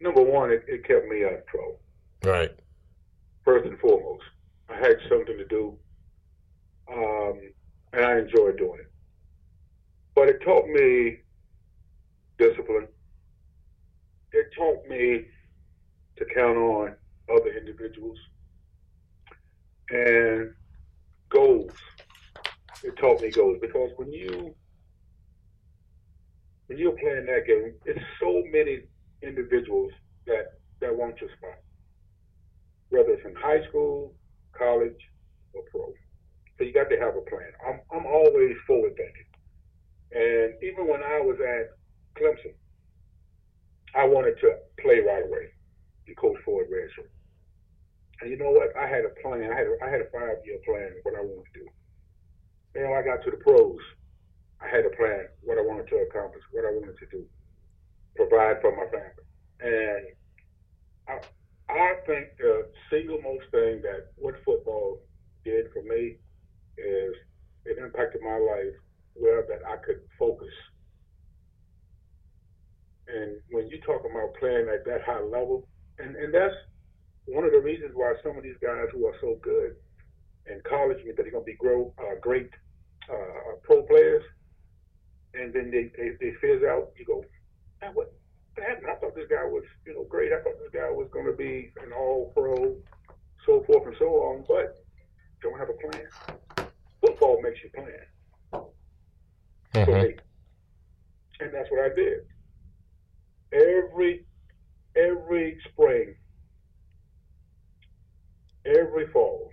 number 0.00 0.22
one, 0.22 0.52
it, 0.52 0.64
it 0.68 0.86
kept 0.86 1.08
me 1.08 1.24
out 1.24 1.32
of 1.32 1.46
trouble. 1.48 1.80
Right. 2.22 2.52
first 3.44 3.66
and 3.66 3.76
foremost. 3.80 4.22
I 4.68 4.76
had 4.76 4.94
something 5.08 5.36
to 5.36 5.44
do, 5.46 5.76
um, 6.88 7.40
and 7.92 8.04
I 8.04 8.18
enjoyed 8.18 8.58
doing 8.58 8.78
it. 8.78 8.92
But 10.14 10.28
it 10.28 10.40
taught 10.44 10.68
me 10.68 11.16
discipline. 12.38 12.86
It 14.32 14.46
taught 14.56 14.86
me 14.86 15.24
to 16.16 16.24
count 16.32 16.56
on 16.56 16.94
other 17.28 17.50
individuals 17.58 18.18
and 19.90 20.54
goals. 21.28 21.72
It 22.82 23.22
me 23.22 23.30
goals 23.30 23.58
because 23.60 23.90
when 23.96 24.12
you 24.12 24.54
when 26.66 26.78
you're 26.78 26.92
playing 26.92 27.26
that 27.26 27.46
game, 27.46 27.74
it's 27.84 28.04
so 28.20 28.42
many 28.50 28.82
individuals 29.22 29.92
that 30.26 30.58
that 30.80 30.94
want 30.96 31.20
your 31.20 31.30
spot 31.36 31.58
whether 32.90 33.10
it's 33.10 33.24
in 33.24 33.34
high 33.34 33.66
school, 33.68 34.14
college, 34.56 34.98
or 35.54 35.62
pro. 35.70 35.92
So 36.58 36.64
you 36.64 36.72
got 36.72 36.88
to 36.90 36.98
have 36.98 37.16
a 37.16 37.24
plan. 37.28 37.50
I'm 37.66 37.80
I'm 37.92 38.06
always 38.06 38.56
forward 38.66 38.96
thinking, 38.96 39.28
and 40.12 40.54
even 40.62 40.88
when 40.88 41.02
I 41.02 41.20
was 41.20 41.36
at 41.40 41.76
Clemson, 42.16 42.54
I 43.94 44.04
wanted 44.06 44.40
to 44.40 44.56
play 44.80 45.00
right 45.00 45.24
away. 45.24 45.52
The 46.06 46.14
coach 46.14 46.38
Ford 46.44 46.68
Redshirt. 46.70 47.10
And 48.22 48.30
you 48.30 48.38
know 48.38 48.50
what? 48.50 48.74
I 48.76 48.86
had 48.86 49.04
a 49.04 49.12
plan. 49.20 49.50
I 49.52 49.56
had 49.56 49.66
a, 49.66 49.76
I 49.84 49.90
had 49.90 50.00
a 50.00 50.10
five 50.10 50.38
year 50.46 50.58
plan 50.64 50.86
of 50.96 51.02
what 51.02 51.14
I 51.14 51.20
wanted 51.20 51.44
to 51.52 51.60
do. 51.60 51.66
And 52.76 52.90
when 52.90 52.98
I 52.98 53.02
got 53.02 53.24
to 53.24 53.30
the 53.30 53.38
pros, 53.38 53.78
I 54.60 54.68
had 54.68 54.84
a 54.84 54.90
plan 54.96 55.28
what 55.42 55.56
I 55.56 55.62
wanted 55.62 55.88
to 55.88 55.96
accomplish, 55.96 56.42
what 56.52 56.64
I 56.64 56.72
wanted 56.72 56.98
to 56.98 57.06
do, 57.06 57.24
provide 58.16 58.60
for 58.60 58.76
my 58.76 58.84
family, 58.92 59.24
and 59.60 60.06
I, 61.08 61.72
I 61.72 61.94
think 62.06 62.36
the 62.38 62.68
single 62.90 63.20
most 63.22 63.44
thing 63.50 63.80
that 63.82 64.12
what 64.16 64.34
football 64.44 65.00
did 65.44 65.72
for 65.72 65.82
me 65.82 66.16
is 66.76 67.14
it 67.64 67.78
impacted 67.78 68.20
my 68.22 68.36
life 68.36 68.76
where 69.14 69.42
that 69.48 69.66
I 69.66 69.76
could 69.76 70.00
focus. 70.18 70.52
And 73.08 73.36
when 73.50 73.68
you 73.68 73.80
talk 73.80 74.02
about 74.04 74.34
playing 74.38 74.68
at 74.68 74.84
that 74.84 75.02
high 75.02 75.22
level, 75.22 75.66
and, 75.98 76.14
and 76.16 76.34
that's 76.34 76.54
one 77.26 77.44
of 77.44 77.52
the 77.52 77.60
reasons 77.60 77.92
why 77.94 78.14
some 78.22 78.36
of 78.36 78.42
these 78.42 78.58
guys 78.60 78.86
who 78.92 79.06
are 79.06 79.14
so 79.20 79.38
good 79.42 79.76
in 80.46 80.60
college 80.68 80.98
that 81.06 81.16
they're 81.16 81.30
going 81.30 81.44
to 81.44 81.46
be 81.46 81.54
grow, 81.54 81.92
uh, 81.98 82.18
great 82.20 82.50
uh, 83.10 83.56
pro 83.62 83.82
players, 83.82 84.24
and 85.34 85.52
then 85.52 85.70
they, 85.70 85.90
they, 85.96 86.10
they 86.20 86.32
fizz 86.40 86.62
out, 86.64 86.92
you 86.98 87.04
go, 87.04 87.24
man, 87.80 87.92
what, 87.94 88.12
happened. 88.58 88.86
I 88.90 88.94
thought 88.94 89.14
this 89.14 89.28
guy 89.28 89.44
was, 89.44 89.64
you 89.86 89.94
know, 89.94 90.04
great. 90.04 90.32
I 90.32 90.40
thought 90.42 90.58
this 90.58 90.72
guy 90.72 90.90
was 90.90 91.08
going 91.12 91.26
to 91.26 91.32
be 91.32 91.72
an 91.84 91.92
all 91.92 92.32
pro, 92.34 92.74
so 93.44 93.62
forth 93.64 93.86
and 93.86 93.96
so 93.98 94.06
on, 94.06 94.44
but 94.48 94.82
don't 95.42 95.58
have 95.58 95.68
a 95.68 95.74
plan. 95.74 96.68
Football 97.00 97.40
makes 97.42 97.62
you 97.62 97.70
plan 97.70 98.06
Mhm. 99.74 100.08
me. 100.08 100.16
And 101.40 101.52
that's 101.52 101.70
what 101.70 101.84
I 101.84 101.94
did. 101.94 102.26
Every 103.52 104.24
every 104.96 105.60
spring, 105.70 106.16
every 108.64 109.06
fall. 109.08 109.52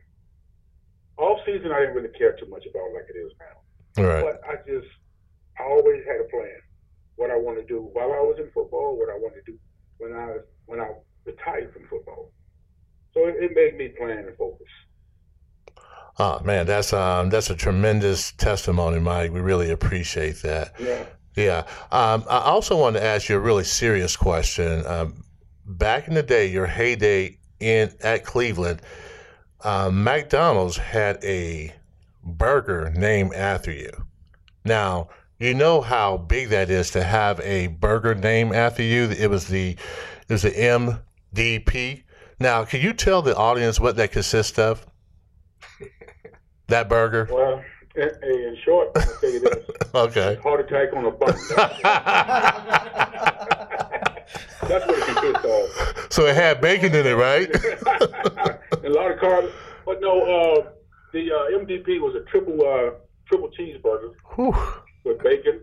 Season 1.53 1.71
I 1.71 1.79
didn't 1.81 1.95
really 1.95 2.13
care 2.17 2.33
too 2.33 2.49
much 2.49 2.65
about 2.65 2.93
like 2.93 3.05
it 3.13 3.17
is 3.17 3.31
now. 3.39 4.03
Right. 4.03 4.23
But 4.23 4.41
I 4.49 4.55
just, 4.65 4.87
I 5.59 5.63
always 5.63 6.01
had 6.07 6.19
a 6.21 6.29
plan. 6.29 6.59
What 7.15 7.29
I 7.29 7.35
want 7.35 7.59
to 7.59 7.65
do 7.65 7.89
while 7.93 8.11
I 8.11 8.21
was 8.21 8.37
in 8.39 8.49
football, 8.53 8.97
what 8.97 9.09
I 9.09 9.17
want 9.17 9.35
to 9.35 9.51
do 9.51 9.57
when 9.99 10.13
I 10.13 10.37
when 10.65 10.79
I 10.79 10.89
retired 11.25 11.71
from 11.73 11.83
football. 11.87 12.31
So 13.13 13.27
it, 13.27 13.35
it 13.39 13.51
made 13.53 13.77
me 13.77 13.89
plan 13.89 14.17
and 14.17 14.35
focus. 14.35 14.67
Oh 16.17 16.39
man, 16.43 16.65
that's 16.65 16.91
um 16.91 17.29
that's 17.29 17.51
a 17.51 17.55
tremendous 17.55 18.31
testimony, 18.31 18.99
Mike. 18.99 19.31
We 19.31 19.41
really 19.41 19.69
appreciate 19.69 20.41
that. 20.41 20.73
Yeah. 20.79 21.05
Yeah. 21.35 21.59
Um, 21.91 22.23
I 22.29 22.39
also 22.39 22.77
want 22.77 22.95
to 22.95 23.03
ask 23.03 23.29
you 23.29 23.35
a 23.35 23.39
really 23.39 23.63
serious 23.63 24.15
question. 24.15 24.85
Um, 24.85 25.23
back 25.65 26.07
in 26.07 26.13
the 26.13 26.23
day, 26.23 26.47
your 26.47 26.67
heyday 26.67 27.37
in 27.59 27.91
at 28.01 28.23
Cleveland, 28.25 28.81
uh, 29.63 29.89
McDonald's 29.91 30.77
had 30.77 31.23
a 31.23 31.73
burger 32.23 32.91
named 32.95 33.33
after 33.33 33.71
you. 33.71 33.91
Now, 34.65 35.09
you 35.39 35.53
know 35.53 35.81
how 35.81 36.17
big 36.17 36.49
that 36.49 36.69
is 36.69 36.91
to 36.91 37.03
have 37.03 37.39
a 37.41 37.67
burger 37.67 38.15
named 38.15 38.53
after 38.55 38.83
you. 38.83 39.03
It 39.09 39.29
was 39.29 39.47
the 39.47 39.71
it 40.27 40.29
was 40.29 40.43
the 40.43 40.51
MDP. 40.51 42.03
Now, 42.39 42.63
can 42.65 42.81
you 42.81 42.93
tell 42.93 43.21
the 43.21 43.35
audience 43.35 43.79
what 43.79 43.95
that 43.97 44.11
consists 44.11 44.57
of? 44.59 44.85
That 46.67 46.87
burger. 46.87 47.27
Well, 47.29 47.61
in, 47.95 48.09
in 48.23 48.57
short, 48.63 48.89
I'll 48.95 49.03
tell 49.19 49.29
you 49.29 49.41
this: 49.41 49.65
Okay. 49.93 50.35
heart 50.41 50.61
attack 50.61 50.93
on 50.95 51.05
a 51.05 51.11
bun. 51.11 51.35
That's 54.61 54.87
what 54.87 54.97
it 54.97 55.05
consists 55.05 55.45
of. 55.45 56.07
so 56.09 56.25
it 56.25 56.35
had 56.35 56.61
bacon 56.61 56.95
in 56.95 57.05
it, 57.05 57.13
right? 57.15 57.49
A 58.83 58.89
lot 58.89 59.11
of 59.11 59.19
carbs, 59.19 59.51
but 59.85 60.01
no. 60.01 60.21
Uh, 60.21 60.69
the 61.13 61.31
uh, 61.31 61.59
MDP 61.59 61.99
was 62.01 62.15
a 62.15 62.21
triple 62.21 62.59
uh, 62.65 62.91
triple 63.27 63.49
cheeseburger 63.49 64.13
Whew. 64.35 64.55
with 65.03 65.21
bacon 65.21 65.61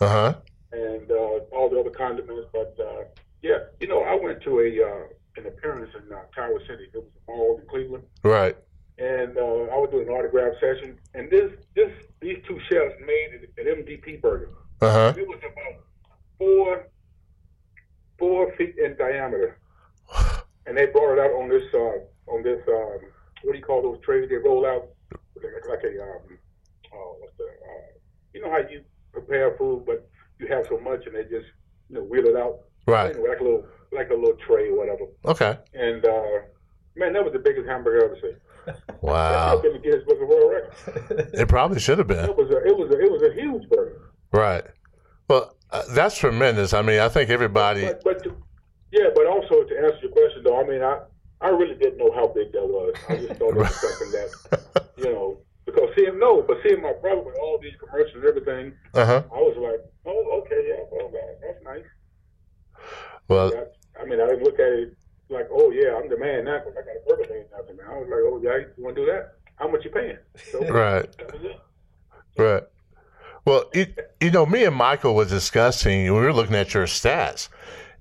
Uh 0.00 0.08
huh. 0.08 0.34
and 0.72 1.10
uh, 1.10 1.14
all 1.52 1.68
the 1.68 1.80
other 1.80 1.90
condiments. 1.90 2.48
But 2.52 2.76
uh, 2.80 3.04
yeah, 3.42 3.58
you 3.80 3.88
know, 3.88 4.02
I 4.04 4.14
went 4.14 4.42
to 4.44 4.60
a 4.60 4.68
uh, 4.88 5.02
an 5.38 5.46
appearance 5.48 5.90
in 5.96 6.12
uh, 6.14 6.20
Tower 6.34 6.60
City. 6.68 6.84
It 6.94 6.98
was 6.98 7.04
a 7.28 7.30
mall 7.32 7.58
in 7.60 7.66
Cleveland, 7.68 8.04
Right. 8.22 8.56
and 8.98 9.36
uh, 9.36 9.40
I 9.74 9.76
was 9.78 9.88
doing 9.90 10.06
an 10.06 10.14
autograph 10.14 10.52
session. 10.60 10.96
And 11.14 11.28
this 11.30 11.50
this 11.74 11.90
these 12.20 12.38
two 12.46 12.60
chefs 12.70 12.94
made 13.04 13.48
an 13.58 13.82
MDP 13.82 14.20
burger. 14.20 14.50
Uh 14.80 14.92
huh. 14.92 15.14
It 15.16 15.26
was 15.26 15.38
about 15.40 15.82
four 16.38 16.86
four 18.18 18.52
feet 18.56 18.76
in 18.78 18.96
diameter, 18.96 19.58
and 20.66 20.76
they 20.76 20.86
brought 20.86 21.14
it 21.14 21.18
out 21.18 21.32
on 21.32 21.48
this 21.48 21.64
uh, 21.74 22.04
on 22.28 22.42
this 22.42 22.60
um, 22.68 22.98
what 23.42 23.52
do 23.52 23.58
you 23.58 23.64
call 23.64 23.82
those 23.82 24.00
trays 24.04 24.28
they 24.28 24.36
roll 24.36 24.64
out 24.66 24.88
like, 25.36 25.68
like 25.68 25.84
a 25.84 26.02
um, 26.02 26.38
oh 26.94 27.16
what's 27.20 27.36
the 27.38 27.44
uh, 27.44 27.98
you 28.34 28.40
know 28.42 28.50
how 28.50 28.58
you 28.70 28.82
prepare 29.12 29.56
food 29.56 29.84
but 29.86 30.08
you 30.38 30.46
have 30.46 30.64
so 30.68 30.78
much 30.80 31.04
and 31.06 31.14
they 31.14 31.22
just 31.22 31.46
you 31.88 31.96
know 31.96 32.02
wheel 32.02 32.26
it 32.26 32.36
out 32.36 32.60
Right. 32.86 33.14
anyway, 33.14 33.28
like 33.30 33.40
a 33.40 33.44
little 33.44 33.66
like 33.92 34.10
a 34.10 34.14
little 34.14 34.36
tray 34.46 34.68
or 34.68 34.76
whatever. 34.76 35.04
Okay. 35.24 35.56
And 35.74 36.04
uh, 36.04 36.40
man, 36.96 37.12
that 37.12 37.22
was 37.22 37.32
the 37.32 37.38
biggest 37.38 37.68
hamburger 37.68 38.02
I 38.02 38.04
ever 38.06 38.18
seen. 38.20 38.36
Wow. 39.02 39.56
That 39.56 39.62
been 39.62 39.82
Guinness 39.82 40.04
Book 40.06 40.20
of 40.22 40.28
World 40.28 40.52
Records. 40.52 41.32
It 41.40 41.48
probably 41.48 41.80
should 41.80 41.98
have 41.98 42.06
been. 42.06 42.24
It 42.24 42.36
was 42.36 42.50
a 42.50 42.58
it 42.64 42.76
was 42.76 42.90
a 42.90 43.00
it 43.00 43.10
was 43.10 43.22
a 43.22 43.32
huge 43.34 43.68
burger. 43.68 44.10
Right. 44.32 44.64
Well, 45.28 45.56
uh, 45.70 45.82
that's 45.90 46.16
tremendous. 46.16 46.72
I 46.72 46.82
mean, 46.82 47.00
I 47.00 47.08
think 47.08 47.30
everybody. 47.30 47.82
But, 47.82 48.04
but 48.04 48.22
to, 48.24 48.36
yeah, 48.92 49.08
but 49.14 49.26
also 49.26 49.64
to 49.64 49.78
answer 49.78 49.98
your 50.02 50.12
question, 50.12 50.42
though, 50.44 50.60
I 50.60 50.66
mean, 50.66 50.82
I 50.82 51.00
I 51.42 51.48
really 51.48 51.74
didn't 51.74 51.98
know 51.98 52.12
how 52.14 52.28
big 52.28 52.52
that 52.52 52.66
was. 52.66 52.94
I 53.08 53.16
just 53.16 53.34
thought 53.38 53.56
it 53.56 53.56
was 53.56 53.80
something 53.80 54.10
that 54.12 54.86
you 54.96 55.04
know 55.04 55.38
because 55.66 55.90
seeing 55.96 56.18
no, 56.18 56.42
but 56.42 56.58
seeing 56.66 56.82
my 56.82 56.92
brother 57.00 57.22
with 57.22 57.36
all 57.40 57.58
these 57.60 57.74
commercials 57.78 58.16
and 58.16 58.24
everything, 58.24 58.72
Uh 58.94 59.06
huh. 59.06 59.22
I 59.32 59.38
was 59.38 59.56
like, 59.58 59.80
oh, 60.06 60.42
okay, 60.42 60.64
yeah, 60.68 60.84
well, 60.90 61.10
that, 61.10 61.38
that's 61.42 61.64
nice. 61.64 61.84
Well, 63.28 63.50
That, 63.50 63.72
I 64.00 64.04
mean, 64.04 64.20
I 64.20 64.26
didn't 64.26 64.44
look 64.44 64.58
at 64.58 64.72
it 64.72 64.96
like, 65.28 65.48
oh 65.50 65.70
yeah, 65.70 65.96
I'm 65.96 66.08
the 66.08 66.18
man 66.18 66.44
now 66.44 66.58
because 66.58 66.74
I 66.76 66.82
got 66.82 66.96
a 66.96 67.16
birthday 67.16 67.40
and 67.40 67.50
nothing. 67.50 67.78
I 67.88 67.98
was 67.98 68.08
like, 68.08 68.20
oh 68.22 68.40
yeah, 68.42 68.66
you 68.76 68.84
want 68.84 68.96
to 68.96 69.06
do 69.06 69.12
that? 69.12 69.34
How 69.56 69.68
much 69.68 69.84
you 69.84 69.90
paying? 69.90 70.18
So, 70.50 70.60
right. 70.68 71.04
It. 71.04 71.60
Right. 72.36 72.62
Well, 73.44 73.64
you, 73.74 73.86
you 74.20 74.30
know, 74.30 74.46
me 74.46 74.64
and 74.64 74.76
Michael 74.76 75.14
was 75.14 75.28
discussing, 75.28 76.04
we 76.04 76.10
were 76.10 76.32
looking 76.32 76.54
at 76.54 76.74
your 76.74 76.86
stats, 76.86 77.48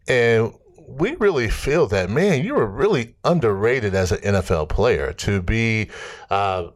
and 0.07 0.53
we 0.97 1.15
really 1.15 1.49
feel 1.49 1.87
that, 1.87 2.09
man, 2.09 2.43
you 2.43 2.55
were 2.55 2.67
really 2.67 3.15
underrated 3.23 3.95
as 3.95 4.11
an 4.11 4.19
NFL 4.19 4.69
player 4.69 5.13
to 5.13 5.41
be 5.41 5.89
uh, 6.29 6.67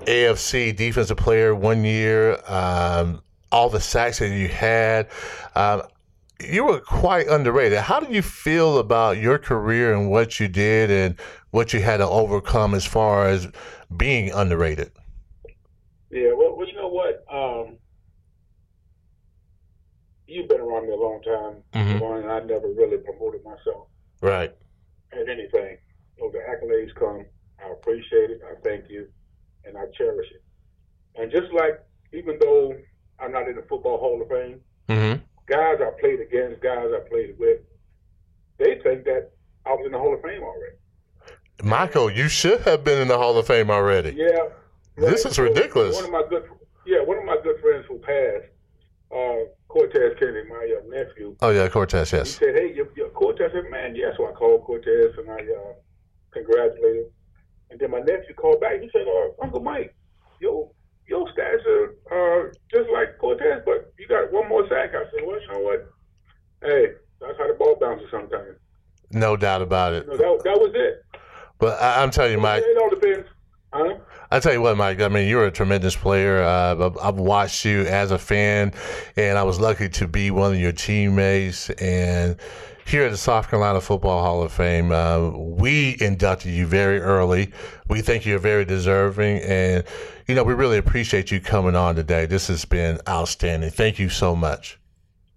AFC 0.00 0.74
defensive 0.76 1.16
player 1.16 1.54
one 1.54 1.84
year, 1.84 2.38
um, 2.46 3.22
all 3.50 3.68
the 3.68 3.80
sacks 3.80 4.18
that 4.18 4.30
you 4.30 4.48
had. 4.48 5.08
Um, 5.54 5.82
you 6.40 6.64
were 6.64 6.80
quite 6.80 7.28
underrated. 7.28 7.78
How 7.78 8.00
do 8.00 8.12
you 8.12 8.22
feel 8.22 8.78
about 8.78 9.18
your 9.18 9.38
career 9.38 9.94
and 9.94 10.10
what 10.10 10.38
you 10.38 10.48
did 10.48 10.90
and 10.90 11.18
what 11.50 11.72
you 11.72 11.80
had 11.80 11.98
to 11.98 12.08
overcome 12.08 12.74
as 12.74 12.84
far 12.84 13.26
as 13.26 13.48
being 13.96 14.30
underrated? 14.32 14.90
Yeah, 16.10 16.32
well, 16.34 16.56
well, 16.56 16.66
you 16.66 16.74
know 16.74 16.88
what? 16.88 17.24
Um, 17.32 17.75
you've 20.26 20.48
been 20.48 20.60
around 20.60 20.86
me 20.86 20.92
a 20.92 20.96
long 20.96 21.22
time, 21.22 21.62
Mhm. 21.74 22.18
And 22.22 22.30
I 22.32 22.40
never 22.40 22.68
really 22.68 22.98
promoted 22.98 23.44
myself 23.44 23.88
Right. 24.20 24.52
at 25.12 25.28
anything. 25.28 25.78
So 26.18 26.30
the 26.30 26.38
accolades 26.38 26.94
come. 26.94 27.26
I 27.64 27.70
appreciate 27.70 28.30
it. 28.30 28.40
I 28.44 28.54
thank 28.62 28.88
you, 28.88 29.08
and 29.64 29.76
I 29.76 29.86
cherish 29.96 30.30
it. 30.32 30.42
And 31.14 31.30
just 31.30 31.52
like, 31.52 31.80
even 32.12 32.38
though 32.40 32.76
I'm 33.18 33.32
not 33.32 33.48
in 33.48 33.56
the 33.56 33.62
Football 33.62 33.98
Hall 33.98 34.20
of 34.22 34.28
Fame, 34.28 34.60
Mm-hmm. 34.88 35.22
guys 35.46 35.80
I 35.80 35.90
played 36.00 36.20
against, 36.20 36.60
guys 36.62 36.92
I 36.92 37.00
played 37.08 37.38
with, 37.38 37.60
they 38.58 38.78
think 38.80 39.04
that 39.04 39.30
I 39.64 39.72
was 39.74 39.84
in 39.86 39.92
the 39.92 39.98
Hall 39.98 40.14
of 40.14 40.22
Fame 40.22 40.42
already. 40.42 40.76
Michael, 41.62 42.10
you 42.10 42.28
should 42.28 42.60
have 42.62 42.84
been 42.84 43.00
in 43.00 43.08
the 43.08 43.16
Hall 43.18 43.36
of 43.38 43.46
Fame 43.46 43.70
already. 43.70 44.10
Yeah. 44.12 44.48
This 44.96 45.24
is 45.24 45.38
ridiculous. 45.38 45.96
One 45.96 46.04
of 46.04 46.10
my 46.10 46.24
good, 46.28 46.48
yeah, 46.86 47.00
one 47.02 47.18
of 47.18 47.24
my 47.24 47.36
good 47.42 47.60
friends 47.60 47.84
who 47.86 47.98
passed, 47.98 48.46
uh, 49.10 49.50
Cortez 49.68 50.16
Kennedy, 50.18 50.48
my 50.48 50.76
uh, 50.78 50.82
nephew. 50.88 51.36
Oh 51.40 51.50
yeah, 51.50 51.68
Cortez. 51.68 52.12
Yes. 52.12 52.38
He 52.38 52.44
said, 52.44 52.54
"Hey, 52.54 52.72
your, 52.74 52.88
your 52.96 53.10
Cortez." 53.10 53.50
Said, 53.52 53.70
"Man, 53.70 53.94
yes." 53.94 54.14
So 54.16 54.28
I 54.28 54.32
called 54.32 54.64
Cortez 54.64 55.14
and 55.18 55.30
I 55.30 55.40
uh, 55.40 55.74
congratulated 56.32 57.06
him. 57.06 57.10
And 57.70 57.80
then 57.80 57.90
my 57.90 57.98
nephew 57.98 58.34
called 58.36 58.60
back. 58.60 58.80
He 58.80 58.88
said, 58.92 59.06
uh, 59.06 59.42
"Uncle 59.42 59.60
Mike, 59.60 59.94
yo, 60.40 60.72
your 61.08 61.26
stats 61.32 61.66
are 61.66 62.46
uh, 62.46 62.52
just 62.70 62.88
like 62.90 63.18
Cortez, 63.18 63.62
but 63.64 63.92
you 63.98 64.06
got 64.08 64.32
one 64.32 64.48
more 64.48 64.66
sack." 64.68 64.90
I 64.94 65.04
said, 65.10 65.26
"Well, 65.26 65.40
you 65.40 65.48
know 65.52 65.60
what? 65.60 65.90
Hey, 66.62 66.86
that's 67.20 67.36
how 67.38 67.48
the 67.48 67.54
ball 67.54 67.76
bounces 67.80 68.08
sometimes. 68.10 68.56
No 69.10 69.36
doubt 69.36 69.62
about 69.62 69.94
it. 69.94 70.04
You 70.04 70.12
know, 70.12 70.16
that 70.16 70.44
that 70.44 70.58
was 70.58 70.72
it. 70.74 71.02
But 71.58 71.80
I, 71.80 72.02
I'm 72.02 72.10
telling 72.10 72.32
you, 72.32 72.38
Mike. 72.38 72.62
It 72.64 72.78
all 72.78 72.90
depends, 72.90 73.28
huh? 73.72 73.94
I 74.30 74.40
tell 74.40 74.52
you 74.52 74.60
what, 74.60 74.76
Mike. 74.76 75.00
I 75.00 75.08
mean, 75.08 75.28
you're 75.28 75.46
a 75.46 75.50
tremendous 75.50 75.94
player. 75.94 76.42
Uh, 76.42 76.90
I've, 77.00 77.16
watched 77.16 77.64
you 77.64 77.82
as 77.82 78.10
a 78.10 78.18
fan, 78.18 78.72
and 79.16 79.38
I 79.38 79.44
was 79.44 79.60
lucky 79.60 79.88
to 79.90 80.08
be 80.08 80.30
one 80.30 80.52
of 80.54 80.60
your 80.60 80.72
teammates. 80.72 81.70
And 81.70 82.36
here 82.86 83.04
at 83.04 83.10
the 83.10 83.16
South 83.16 83.48
Carolina 83.48 83.80
Football 83.80 84.22
Hall 84.22 84.42
of 84.42 84.52
Fame, 84.52 84.90
uh, 84.90 85.30
we 85.30 85.96
inducted 86.00 86.52
you 86.52 86.66
very 86.66 87.00
early. 87.00 87.52
We 87.88 88.00
think 88.00 88.26
you're 88.26 88.38
very 88.38 88.64
deserving, 88.64 89.42
and 89.42 89.84
you 90.26 90.34
know 90.34 90.44
we 90.44 90.54
really 90.54 90.78
appreciate 90.78 91.30
you 91.30 91.40
coming 91.40 91.76
on 91.76 91.94
today. 91.94 92.26
This 92.26 92.48
has 92.48 92.64
been 92.64 93.00
outstanding. 93.08 93.70
Thank 93.70 93.98
you 93.98 94.08
so 94.08 94.34
much. 94.34 94.78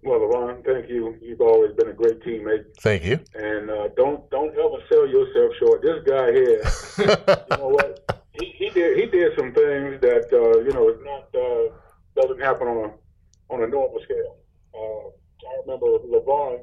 Well, 0.02 0.18
Levon, 0.18 0.64
thank 0.64 0.88
you. 0.88 1.16
You've 1.20 1.42
always 1.42 1.74
been 1.76 1.88
a 1.88 1.92
great 1.92 2.22
teammate, 2.24 2.64
Thank 2.80 3.04
you. 3.04 3.20
and 3.34 3.70
uh, 3.70 3.88
don't 3.96 4.28
don't 4.30 4.52
ever 4.52 4.82
sell 4.90 5.06
yourself 5.06 5.52
short. 5.58 5.82
This 5.82 6.02
guy 6.08 6.32
here. 6.32 6.62
you 7.50 7.56
know 7.56 7.68
what? 7.68 8.19
He, 8.40 8.54
he 8.56 8.70
did 8.70 8.98
he 8.98 9.06
did 9.06 9.32
some 9.36 9.52
things 9.52 10.00
that 10.00 10.28
uh, 10.32 10.60
you 10.60 10.72
know 10.72 10.88
is 10.88 10.98
not 11.04 11.28
uh, 11.34 11.74
doesn't 12.20 12.40
happen 12.40 12.68
on 12.68 12.90
a 12.90 13.54
on 13.54 13.62
a 13.62 13.68
normal 13.68 14.00
scale. 14.02 14.36
Uh, 14.74 15.08
I 15.48 15.60
remember 15.66 15.86
LeVon. 15.86 16.60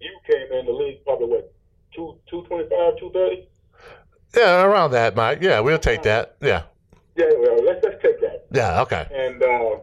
You 0.00 0.18
came 0.26 0.58
in 0.58 0.66
the 0.66 0.72
league 0.72 1.04
probably 1.04 1.26
what 1.28 1.52
two 1.94 2.18
two 2.28 2.42
twenty 2.48 2.68
five 2.68 2.98
two 2.98 3.10
thirty. 3.12 3.48
yeah, 4.36 4.62
around 4.62 4.92
that, 4.92 5.14
Mike. 5.16 5.38
Yeah, 5.40 5.60
we'll 5.60 5.78
take 5.78 6.02
that. 6.02 6.36
Yeah. 6.40 6.62
Yeah, 7.16 7.30
well 7.38 7.64
let's 7.64 7.84
let's 7.84 8.02
take 8.02 8.20
that. 8.20 8.46
Yeah. 8.52 8.82
Okay. 8.82 9.06
And 9.12 9.42
uh, 9.42 9.78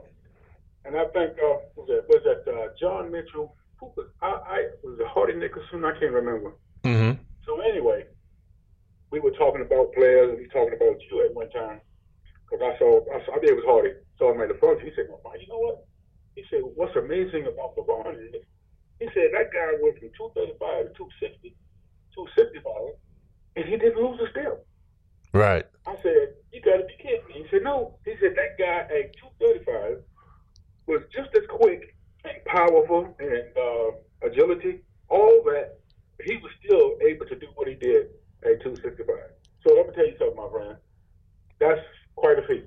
and 0.86 0.98
I 0.98 1.06
think 1.06 1.34
uh, 1.38 1.58
was 1.76 1.88
that 1.88 2.06
was 2.08 2.22
that 2.24 2.52
uh, 2.52 2.68
John 2.80 3.12
Mitchell? 3.12 3.56
Who 3.80 3.92
was 3.96 4.08
I, 4.22 4.28
I 4.28 4.68
was 4.84 5.00
it 5.00 5.08
Hardy 5.08 5.34
Nickerson? 5.34 5.86
I 5.86 5.92
can't 6.00 6.12
remember. 6.12 6.54
Mm-hmm. 6.84 7.22
So 7.46 7.60
anyway, 7.62 8.06
we 9.12 9.20
were 9.20 9.32
talking 9.32 9.62
about 9.62 9.94
players, 9.94 10.30
and 10.30 10.40
we 10.40 10.48
talking 10.48 10.74
about 10.74 11.00
you 11.10 11.26
at 11.26 11.34
one 11.34 11.50
time. 11.50 11.82
Because 12.44 12.64
I 12.64 12.78
saw, 12.80 13.04
I 13.14 13.24
saw, 13.26 13.36
I 13.36 13.40
think 13.40 13.52
it 13.52 13.56
was 13.56 13.68
Hardy. 13.68 13.92
Saw 14.18 14.34
him 14.34 14.42
at 14.42 14.50
the 14.50 14.56
function. 14.56 14.88
He 14.88 14.96
said, 14.96 15.08
"Levon, 15.08 15.40
you 15.40 15.48
know 15.48 15.60
what?" 15.60 15.86
He 16.36 16.44
said, 16.50 16.62
"What's 16.64 16.96
amazing 16.96 17.48
about 17.48 17.76
Levon 17.76 18.16
is," 18.16 18.44
he 19.00 19.08
said, 19.14 19.32
"that 19.34 19.52
guy 19.52 19.76
went 19.82 20.00
from 20.00 20.12
235 20.16 20.92
to 20.92 21.04
260, 21.20 21.56
265, 22.16 22.96
and 23.56 23.66
he 23.66 23.78
didn't 23.78 24.00
lose 24.00 24.20
a 24.22 24.32
step." 24.32 24.66
Right. 25.34 25.66
I 25.86 25.96
said, 26.04 26.36
"You 26.52 26.62
got 26.62 26.78
to 26.78 26.86
be 26.88 26.96
kidding 27.00 27.28
me." 27.28 27.44
He 27.44 27.48
said, 27.52 27.64
"No." 27.64 28.00
He 28.06 28.16
said 28.20 28.36
that 28.36 28.58
guy 28.60 28.88
at 28.92 29.16
235 29.40 30.04
was 30.88 31.04
just 31.12 31.32
as 31.36 31.48
quick 31.48 31.96
and 32.24 32.44
powerful 32.46 33.16
and 33.20 33.52
uh, 33.56 33.92
agility, 34.24 34.84
all 35.10 35.44
that. 35.52 35.80
He 36.24 36.38
was 36.38 36.52
still 36.64 36.98
able 37.06 37.26
to 37.28 37.36
do 37.36 37.48
what 37.56 37.68
he 37.68 37.76
did 37.76 38.08
at 38.54 38.62
265. 38.64 39.16
So 39.68 39.74
let 39.76 39.88
me 39.88 39.94
tell 39.94 40.06
you 40.06 40.16
something, 40.18 40.36
my 40.38 40.50
friend. 40.52 40.76
That's 41.60 41.80
quite 42.16 42.40
a 42.40 42.48
feat. 42.48 42.66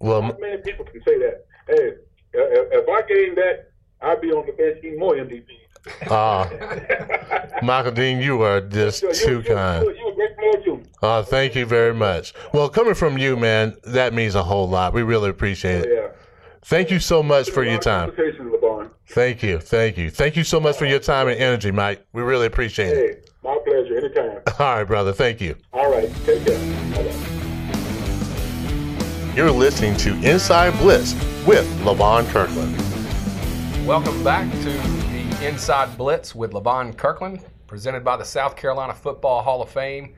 Well, 0.00 0.22
Not 0.22 0.40
many 0.40 0.58
people 0.62 0.84
can 0.84 1.00
say 1.06 1.18
that. 1.18 1.46
Hey, 1.68 1.92
if 2.32 2.88
I 2.88 3.02
gained 3.08 3.36
that, 3.38 3.70
I'd 4.00 4.20
be 4.20 4.32
on 4.32 4.46
the 4.46 4.52
bench 4.52 4.78
eating 4.78 4.98
more 4.98 5.14
MDPs. 5.14 5.46
uh, 6.10 7.60
Michael 7.62 7.92
Dean, 7.92 8.18
you 8.20 8.42
are 8.42 8.60
just 8.60 9.00
So 9.00 9.08
you- 9.08 9.14
too 9.14 9.48
you- 9.48 9.54
kind. 9.54 9.84
You, 9.84 9.90
you 9.94 10.08
a 10.08 10.14
great 10.14 10.36
player 10.36 10.64
too. 10.64 10.82
Uh, 11.02 11.22
thank 11.22 11.54
you 11.54 11.66
very 11.66 11.92
much. 11.94 12.32
Well, 12.52 12.68
coming 12.68 12.94
from 12.94 13.18
you, 13.18 13.36
man, 13.36 13.76
that 13.84 14.14
means 14.14 14.34
a 14.34 14.42
whole 14.42 14.68
lot. 14.68 14.94
We 14.94 15.02
really 15.02 15.28
appreciate 15.30 15.84
it. 15.86 15.90
Yeah. 15.94 16.08
Thank 16.62 16.90
you 16.90 16.98
so 16.98 17.22
much 17.22 17.50
for 17.50 17.62
your 17.62 17.78
time. 17.78 18.12
Thank 19.08 19.42
you. 19.42 19.58
Thank 19.58 19.98
you. 19.98 20.10
Thank 20.10 20.36
you 20.36 20.44
so 20.44 20.58
much 20.58 20.76
for 20.78 20.86
your 20.86 20.98
time 20.98 21.28
and 21.28 21.38
energy, 21.38 21.70
Mike. 21.70 22.06
We 22.14 22.22
really 22.22 22.46
appreciate 22.46 22.88
it. 22.88 22.96
Hey, 22.96 23.06
pleasure. 23.12 23.33
Anytime. 23.94 24.40
All 24.58 24.74
right, 24.76 24.84
brother. 24.84 25.12
Thank 25.12 25.40
you. 25.40 25.54
All 25.72 25.88
right. 25.88 26.10
Take 26.24 26.44
care. 26.44 26.58
Bye-bye. 26.94 27.14
You're 29.36 29.52
listening 29.52 29.96
to 29.98 30.14
Inside 30.28 30.76
Blitz 30.78 31.14
with 31.46 31.64
Levon 31.84 32.26
Kirkland. 32.28 32.76
Welcome 33.86 34.24
back 34.24 34.50
to 34.50 34.70
the 34.70 35.48
Inside 35.48 35.96
Blitz 35.96 36.34
with 36.34 36.50
Levon 36.52 36.96
Kirkland, 36.96 37.40
presented 37.68 38.02
by 38.02 38.16
the 38.16 38.24
South 38.24 38.56
Carolina 38.56 38.94
Football 38.94 39.42
Hall 39.42 39.62
of 39.62 39.70
Fame. 39.70 40.14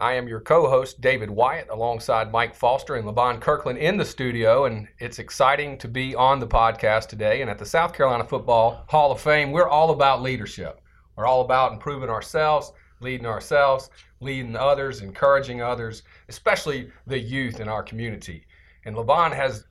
I 0.00 0.14
am 0.14 0.26
your 0.26 0.40
co 0.40 0.68
host, 0.68 1.00
David 1.00 1.30
Wyatt, 1.30 1.68
alongside 1.70 2.32
Mike 2.32 2.52
Foster 2.52 2.96
and 2.96 3.06
Levon 3.06 3.40
Kirkland 3.40 3.78
in 3.78 3.96
the 3.96 4.04
studio. 4.04 4.64
And 4.64 4.88
it's 4.98 5.20
exciting 5.20 5.78
to 5.78 5.86
be 5.86 6.16
on 6.16 6.40
the 6.40 6.48
podcast 6.48 7.06
today. 7.06 7.42
And 7.42 7.50
at 7.50 7.58
the 7.58 7.66
South 7.66 7.92
Carolina 7.92 8.24
Football 8.24 8.84
Hall 8.88 9.12
of 9.12 9.20
Fame, 9.20 9.52
we're 9.52 9.68
all 9.68 9.90
about 9.90 10.20
leadership. 10.20 10.80
We're 11.16 11.26
all 11.26 11.42
about 11.42 11.72
improving 11.72 12.10
ourselves, 12.10 12.72
leading 13.04 13.26
ourselves, 13.26 13.90
leading 14.20 14.56
others, 14.56 15.02
encouraging 15.02 15.62
others, 15.62 16.02
especially 16.28 16.90
the 17.06 17.18
youth 17.18 17.60
in 17.60 17.68
our 17.68 17.82
community. 17.82 18.46
And 18.84 18.96
Levon 18.96 19.32
has 19.32 19.64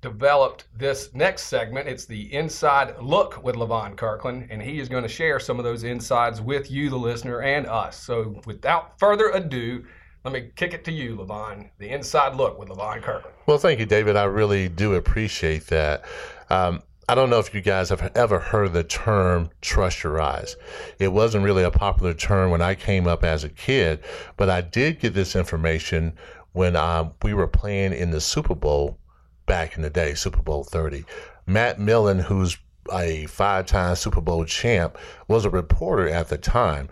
developed 0.00 0.68
this 0.76 1.12
next 1.14 1.44
segment. 1.44 1.88
It's 1.88 2.06
the 2.06 2.32
inside 2.32 2.94
look 3.02 3.42
with 3.42 3.56
Levon 3.56 3.96
Kirkland, 3.96 4.48
and 4.50 4.62
he 4.62 4.78
is 4.78 4.88
going 4.88 5.02
to 5.02 5.08
share 5.08 5.40
some 5.40 5.58
of 5.58 5.64
those 5.64 5.84
insides 5.84 6.40
with 6.40 6.70
you, 6.70 6.88
the 6.88 6.96
listener, 6.96 7.42
and 7.42 7.66
us. 7.66 7.98
So 7.98 8.40
without 8.46 8.98
further 8.98 9.30
ado, 9.30 9.84
let 10.24 10.32
me 10.32 10.50
kick 10.56 10.74
it 10.74 10.84
to 10.84 10.92
you, 10.92 11.16
Levon. 11.16 11.70
The 11.78 11.88
inside 11.88 12.34
look 12.36 12.58
with 12.58 12.68
Levon 12.68 13.02
Kirkland. 13.02 13.36
Well, 13.46 13.58
thank 13.58 13.80
you, 13.80 13.86
David. 13.86 14.16
I 14.16 14.24
really 14.24 14.68
do 14.68 14.94
appreciate 14.94 15.66
that. 15.68 16.04
Um, 16.50 16.82
I 17.08 17.14
don't 17.14 17.30
know 17.30 17.38
if 17.38 17.54
you 17.54 17.60
guys 17.60 17.90
have 17.90 18.10
ever 18.16 18.40
heard 18.40 18.72
the 18.72 18.82
term 18.82 19.50
trust 19.60 20.02
your 20.02 20.20
eyes. 20.20 20.56
It 20.98 21.12
wasn't 21.12 21.44
really 21.44 21.62
a 21.62 21.70
popular 21.70 22.14
term 22.14 22.50
when 22.50 22.60
I 22.60 22.74
came 22.74 23.06
up 23.06 23.22
as 23.22 23.44
a 23.44 23.48
kid, 23.48 24.02
but 24.36 24.50
I 24.50 24.60
did 24.60 24.98
get 24.98 25.14
this 25.14 25.36
information 25.36 26.14
when 26.52 26.74
um, 26.74 27.12
we 27.22 27.32
were 27.32 27.46
playing 27.46 27.92
in 27.92 28.10
the 28.10 28.20
Super 28.20 28.56
Bowl 28.56 28.98
back 29.46 29.76
in 29.76 29.82
the 29.82 29.90
day, 29.90 30.14
Super 30.14 30.42
Bowl 30.42 30.64
30. 30.64 31.04
Matt 31.46 31.78
Millen, 31.78 32.18
who's 32.18 32.58
a 32.92 33.26
five 33.26 33.66
time 33.66 33.94
Super 33.94 34.20
Bowl 34.20 34.44
champ, 34.44 34.98
was 35.28 35.44
a 35.44 35.50
reporter 35.50 36.08
at 36.08 36.28
the 36.28 36.38
time. 36.38 36.88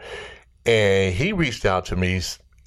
And 0.64 1.12
he 1.12 1.32
reached 1.32 1.64
out 1.64 1.86
to 1.86 1.96
me 1.96 2.20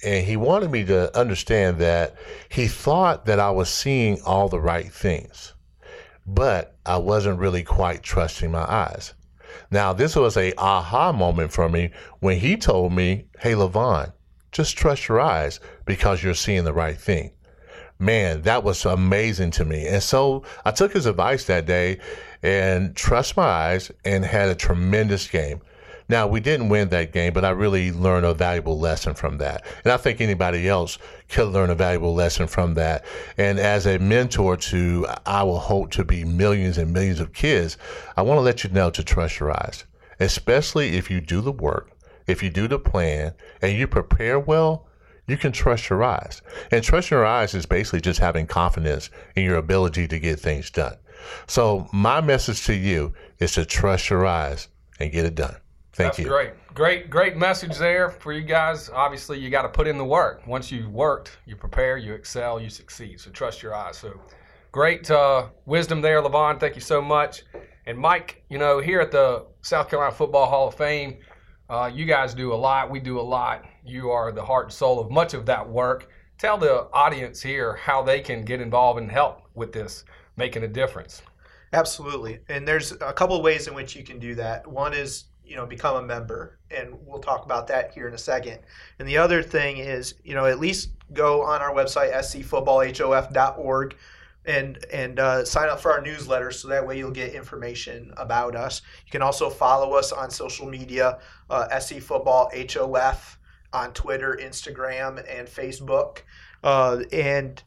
and 0.04 0.26
he 0.26 0.36
wanted 0.36 0.70
me 0.70 0.84
to 0.84 1.16
understand 1.18 1.78
that 1.78 2.14
he 2.50 2.68
thought 2.68 3.24
that 3.24 3.40
I 3.40 3.50
was 3.50 3.70
seeing 3.70 4.20
all 4.22 4.48
the 4.48 4.60
right 4.60 4.92
things, 4.92 5.54
but 6.28 6.76
I 6.84 6.98
wasn't 6.98 7.38
really 7.38 7.62
quite 7.62 8.02
trusting 8.02 8.50
my 8.50 8.64
eyes. 8.70 9.14
Now, 9.70 9.94
this 9.94 10.14
was 10.14 10.36
a 10.36 10.52
aha 10.58 11.10
moment 11.10 11.52
for 11.52 11.70
me 11.70 11.90
when 12.20 12.38
he 12.38 12.56
told 12.58 12.92
me, 12.92 13.24
"Hey, 13.38 13.52
Levon, 13.52 14.12
just 14.52 14.76
trust 14.76 15.08
your 15.08 15.20
eyes 15.20 15.58
because 15.86 16.22
you're 16.22 16.34
seeing 16.34 16.64
the 16.64 16.72
right 16.74 17.00
thing." 17.00 17.32
Man, 17.98 18.42
that 18.42 18.62
was 18.62 18.84
amazing 18.84 19.52
to 19.52 19.64
me. 19.64 19.86
And 19.86 20.02
so 20.02 20.44
I 20.64 20.70
took 20.70 20.92
his 20.92 21.06
advice 21.06 21.44
that 21.44 21.66
day 21.66 21.98
and 22.42 22.94
trust 22.94 23.36
my 23.36 23.46
eyes 23.46 23.90
and 24.04 24.24
had 24.24 24.50
a 24.50 24.54
tremendous 24.54 25.26
game. 25.26 25.62
Now, 26.10 26.26
we 26.26 26.40
didn't 26.40 26.70
win 26.70 26.88
that 26.88 27.12
game, 27.12 27.34
but 27.34 27.44
I 27.44 27.50
really 27.50 27.92
learned 27.92 28.24
a 28.24 28.32
valuable 28.32 28.78
lesson 28.78 29.12
from 29.12 29.36
that. 29.38 29.66
And 29.84 29.92
I 29.92 29.98
think 29.98 30.22
anybody 30.22 30.66
else 30.66 30.96
could 31.28 31.48
learn 31.48 31.68
a 31.68 31.74
valuable 31.74 32.14
lesson 32.14 32.46
from 32.46 32.74
that. 32.74 33.04
And 33.36 33.58
as 33.58 33.86
a 33.86 33.98
mentor 33.98 34.56
to, 34.56 35.06
I 35.26 35.42
will 35.42 35.58
hope 35.58 35.90
to 35.92 36.04
be 36.04 36.24
millions 36.24 36.78
and 36.78 36.94
millions 36.94 37.20
of 37.20 37.34
kids, 37.34 37.76
I 38.16 38.22
want 38.22 38.38
to 38.38 38.42
let 38.42 38.64
you 38.64 38.70
know 38.70 38.88
to 38.90 39.04
trust 39.04 39.38
your 39.38 39.50
eyes, 39.50 39.84
especially 40.18 40.96
if 40.96 41.10
you 41.10 41.20
do 41.20 41.42
the 41.42 41.52
work, 41.52 41.92
if 42.26 42.42
you 42.42 42.48
do 42.48 42.68
the 42.68 42.78
plan, 42.78 43.34
and 43.60 43.76
you 43.76 43.86
prepare 43.86 44.38
well. 44.38 44.86
You 45.26 45.36
can 45.36 45.52
trust 45.52 45.90
your 45.90 46.02
eyes. 46.02 46.40
And 46.70 46.82
trust 46.82 47.10
your 47.10 47.26
eyes 47.26 47.52
is 47.52 47.66
basically 47.66 48.00
just 48.00 48.18
having 48.18 48.46
confidence 48.46 49.10
in 49.36 49.44
your 49.44 49.56
ability 49.56 50.08
to 50.08 50.18
get 50.18 50.40
things 50.40 50.70
done. 50.70 50.96
So, 51.46 51.86
my 51.92 52.22
message 52.22 52.64
to 52.64 52.74
you 52.74 53.12
is 53.38 53.52
to 53.52 53.66
trust 53.66 54.08
your 54.08 54.24
eyes 54.24 54.68
and 54.98 55.12
get 55.12 55.26
it 55.26 55.34
done. 55.34 55.56
Thank 55.98 56.10
That's 56.10 56.18
you. 56.20 56.26
great. 56.26 56.52
Great, 56.74 57.10
great 57.10 57.36
message 57.36 57.76
there 57.76 58.08
for 58.08 58.32
you 58.32 58.42
guys. 58.42 58.88
Obviously, 58.88 59.36
you 59.36 59.50
got 59.50 59.62
to 59.62 59.68
put 59.68 59.88
in 59.88 59.98
the 59.98 60.04
work. 60.04 60.46
Once 60.46 60.70
you've 60.70 60.92
worked, 60.92 61.38
you 61.44 61.56
prepare, 61.56 61.96
you 61.96 62.14
excel, 62.14 62.60
you 62.60 62.70
succeed. 62.70 63.18
So 63.18 63.32
trust 63.32 63.64
your 63.64 63.74
eyes. 63.74 63.96
So 63.96 64.20
great 64.70 65.10
uh, 65.10 65.48
wisdom 65.66 66.00
there, 66.00 66.22
Levon. 66.22 66.60
Thank 66.60 66.76
you 66.76 66.80
so 66.80 67.02
much. 67.02 67.42
And 67.86 67.98
Mike, 67.98 68.44
you 68.48 68.58
know, 68.58 68.78
here 68.78 69.00
at 69.00 69.10
the 69.10 69.46
South 69.62 69.90
Carolina 69.90 70.14
Football 70.14 70.46
Hall 70.46 70.68
of 70.68 70.76
Fame, 70.76 71.16
uh, 71.68 71.90
you 71.92 72.04
guys 72.04 72.32
do 72.32 72.52
a 72.52 72.54
lot. 72.54 72.88
We 72.88 73.00
do 73.00 73.18
a 73.18 73.20
lot. 73.20 73.64
You 73.84 74.10
are 74.10 74.30
the 74.30 74.44
heart 74.44 74.66
and 74.66 74.72
soul 74.72 75.00
of 75.00 75.10
much 75.10 75.34
of 75.34 75.46
that 75.46 75.68
work. 75.68 76.12
Tell 76.38 76.56
the 76.56 76.86
audience 76.92 77.42
here 77.42 77.74
how 77.74 78.04
they 78.04 78.20
can 78.20 78.44
get 78.44 78.60
involved 78.60 79.00
and 79.00 79.10
help 79.10 79.42
with 79.56 79.72
this, 79.72 80.04
making 80.36 80.62
a 80.62 80.68
difference. 80.68 81.22
Absolutely. 81.72 82.38
And 82.48 82.68
there's 82.68 82.92
a 82.92 83.12
couple 83.12 83.36
of 83.36 83.42
ways 83.42 83.66
in 83.66 83.74
which 83.74 83.96
you 83.96 84.04
can 84.04 84.20
do 84.20 84.36
that. 84.36 84.64
One 84.64 84.94
is 84.94 85.24
you 85.48 85.56
know 85.56 85.66
become 85.66 85.96
a 85.96 86.06
member 86.06 86.58
and 86.70 86.94
we'll 87.06 87.20
talk 87.20 87.44
about 87.44 87.66
that 87.68 87.92
here 87.92 88.06
in 88.06 88.14
a 88.14 88.18
second. 88.18 88.58
And 88.98 89.08
the 89.08 89.16
other 89.16 89.42
thing 89.42 89.78
is 89.78 90.14
you 90.22 90.34
know 90.34 90.44
at 90.44 90.60
least 90.60 90.90
go 91.12 91.42
on 91.42 91.62
our 91.62 91.72
website 91.72 92.12
scfootballhof.org 92.12 93.96
and 94.44 94.84
and 94.92 95.18
uh, 95.18 95.44
sign 95.44 95.68
up 95.68 95.80
for 95.80 95.92
our 95.92 96.00
newsletter 96.00 96.50
so 96.50 96.68
that 96.68 96.86
way 96.86 96.98
you'll 96.98 97.10
get 97.10 97.34
information 97.34 98.12
about 98.16 98.54
us. 98.54 98.82
You 99.06 99.10
can 99.10 99.22
also 99.22 99.48
follow 99.50 99.94
us 99.94 100.12
on 100.12 100.30
social 100.30 100.68
media 100.68 101.18
uh, 101.50 101.78
sc 101.80 101.96
football 102.00 102.50
hof 102.54 103.38
on 103.72 103.92
twitter 103.92 104.38
instagram 104.40 105.24
and 105.28 105.48
facebook. 105.48 106.18
Uh, 106.62 107.02
and 107.12 107.62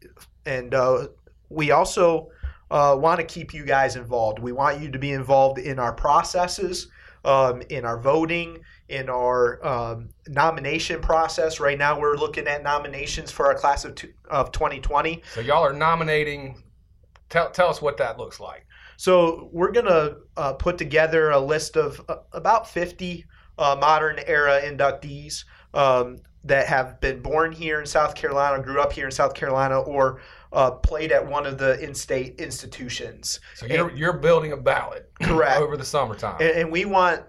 and 0.45 0.73
uh, 0.73 1.07
we 1.49 1.71
also 1.71 2.29
uh, 2.71 2.95
want 2.97 3.19
to 3.19 3.25
keep 3.25 3.53
you 3.53 3.65
guys 3.65 3.95
involved. 3.95 4.39
We 4.39 4.51
want 4.51 4.81
you 4.81 4.89
to 4.91 4.99
be 4.99 5.11
involved 5.11 5.59
in 5.59 5.77
our 5.77 5.93
processes 5.93 6.87
um, 7.25 7.61
in 7.69 7.85
our 7.85 7.99
voting, 7.99 8.59
in 8.89 9.09
our 9.09 9.65
um, 9.65 10.09
nomination 10.27 11.01
process. 11.01 11.59
Right 11.59 11.77
now, 11.77 11.99
we're 11.99 12.17
looking 12.17 12.47
at 12.47 12.63
nominations 12.63 13.31
for 13.31 13.47
our 13.47 13.55
class 13.55 13.85
of, 13.85 13.95
two, 13.95 14.13
of 14.29 14.51
2020. 14.51 15.21
So 15.33 15.41
y'all 15.41 15.63
are 15.63 15.73
nominating. 15.73 16.63
Tell, 17.29 17.49
tell 17.51 17.69
us 17.69 17.81
what 17.81 17.97
that 17.97 18.17
looks 18.17 18.39
like. 18.39 18.65
So 18.97 19.49
we're 19.51 19.71
going 19.71 19.87
to 19.87 20.17
uh, 20.37 20.53
put 20.53 20.77
together 20.77 21.31
a 21.31 21.39
list 21.39 21.75
of 21.75 22.01
uh, 22.07 22.17
about 22.33 22.69
50 22.69 23.25
uh, 23.57 23.77
modern 23.79 24.19
era 24.27 24.61
inductees 24.61 25.45
um, 25.73 26.17
that 26.43 26.67
have 26.67 26.99
been 26.99 27.21
born 27.21 27.51
here 27.51 27.79
in 27.79 27.85
South 27.85 28.15
Carolina, 28.15 28.61
grew 28.61 28.81
up 28.81 28.91
here 28.91 29.05
in 29.05 29.11
South 29.11 29.33
Carolina, 29.33 29.79
or 29.79 30.21
uh, 30.53 30.71
played 30.71 31.11
at 31.11 31.25
one 31.25 31.45
of 31.45 31.57
the 31.57 31.79
in-state 31.79 32.39
institutions. 32.39 33.39
So 33.55 33.65
you're, 33.65 33.89
and, 33.89 33.97
you're 33.97 34.13
building 34.13 34.51
a 34.51 34.57
ballot 34.57 35.11
correct 35.21 35.61
over 35.61 35.77
the 35.77 35.85
summertime, 35.85 36.37
and, 36.39 36.51
and, 36.51 36.71
we 36.71 36.85
want 36.85 37.23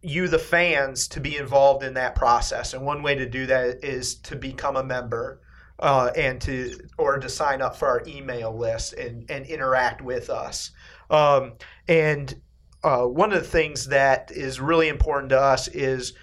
you, 0.00 0.28
the 0.28 0.38
fans, 0.38 1.08
to 1.08 1.20
be 1.20 1.36
involved 1.36 1.84
in 1.84 1.94
that 1.94 2.14
process. 2.14 2.74
And 2.74 2.84
one 2.84 3.02
way 3.02 3.14
to 3.14 3.28
do 3.28 3.46
that 3.46 3.84
is 3.84 4.16
to 4.16 4.36
become 4.36 4.76
a 4.76 4.84
member. 4.84 5.40
Uh, 5.78 6.12
and 6.14 6.40
to 6.40 6.78
or 6.96 7.18
to 7.18 7.28
sign 7.28 7.60
up 7.60 7.74
for 7.74 7.88
our 7.88 8.04
email 8.06 8.56
list 8.56 8.92
and, 8.92 9.28
and 9.28 9.44
interact 9.46 10.00
with 10.00 10.30
us. 10.30 10.70
Um, 11.10 11.54
and 11.88 12.40
uh, 12.84 13.04
one 13.04 13.32
of 13.32 13.42
the 13.42 13.48
things 13.48 13.86
that 13.88 14.30
is 14.32 14.60
really 14.60 14.88
important 14.88 15.30
to 15.30 15.40
us 15.40 15.66
is 15.68 16.14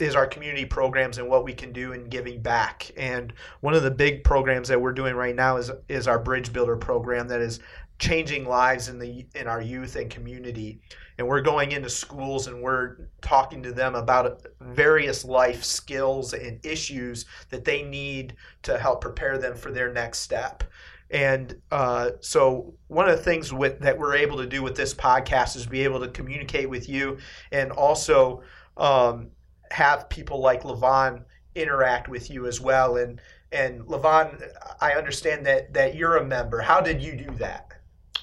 is 0.00 0.14
our 0.14 0.26
community 0.26 0.64
programs 0.64 1.18
and 1.18 1.28
what 1.28 1.44
we 1.44 1.52
can 1.52 1.72
do 1.72 1.92
in 1.92 2.08
giving 2.08 2.40
back. 2.40 2.90
And 2.96 3.32
one 3.60 3.74
of 3.74 3.82
the 3.82 3.90
big 3.90 4.24
programs 4.24 4.68
that 4.68 4.80
we're 4.80 4.92
doing 4.92 5.14
right 5.14 5.34
now 5.34 5.56
is 5.56 5.70
is 5.88 6.08
our 6.08 6.18
Bridge 6.18 6.52
Builder 6.52 6.76
program 6.76 7.28
that 7.28 7.40
is 7.40 7.60
changing 7.98 8.46
lives 8.46 8.88
in 8.88 8.98
the 8.98 9.26
in 9.34 9.46
our 9.46 9.60
youth 9.60 9.96
and 9.96 10.10
community. 10.10 10.80
And 11.18 11.28
we're 11.28 11.42
going 11.42 11.72
into 11.72 11.90
schools 11.90 12.46
and 12.46 12.62
we're 12.62 12.96
talking 13.20 13.62
to 13.62 13.72
them 13.72 13.94
about 13.94 14.46
various 14.60 15.24
life 15.24 15.62
skills 15.62 16.32
and 16.32 16.64
issues 16.64 17.26
that 17.50 17.64
they 17.64 17.82
need 17.82 18.36
to 18.62 18.78
help 18.78 19.02
prepare 19.02 19.36
them 19.36 19.54
for 19.54 19.70
their 19.70 19.92
next 19.92 20.20
step. 20.20 20.64
And 21.10 21.60
uh, 21.72 22.12
so, 22.20 22.72
one 22.86 23.08
of 23.08 23.16
the 23.16 23.22
things 23.22 23.52
with, 23.52 23.80
that 23.80 23.98
we're 23.98 24.14
able 24.14 24.36
to 24.38 24.46
do 24.46 24.62
with 24.62 24.76
this 24.76 24.94
podcast 24.94 25.56
is 25.56 25.66
be 25.66 25.82
able 25.82 26.00
to 26.00 26.08
communicate 26.08 26.70
with 26.70 26.88
you 26.88 27.18
and 27.50 27.72
also 27.72 28.42
um, 28.76 29.28
have 29.70 30.08
people 30.08 30.40
like 30.40 30.62
Levon 30.62 31.22
interact 31.54 32.08
with 32.08 32.30
you 32.30 32.46
as 32.46 32.60
well. 32.60 32.96
And 32.96 33.20
and 33.52 33.80
Levon, 33.82 34.42
I 34.80 34.92
understand 34.92 35.44
that 35.46 35.72
that 35.74 35.94
you're 35.94 36.16
a 36.16 36.24
member. 36.24 36.60
How 36.60 36.80
did 36.80 37.02
you 37.02 37.16
do 37.16 37.30
that? 37.36 37.72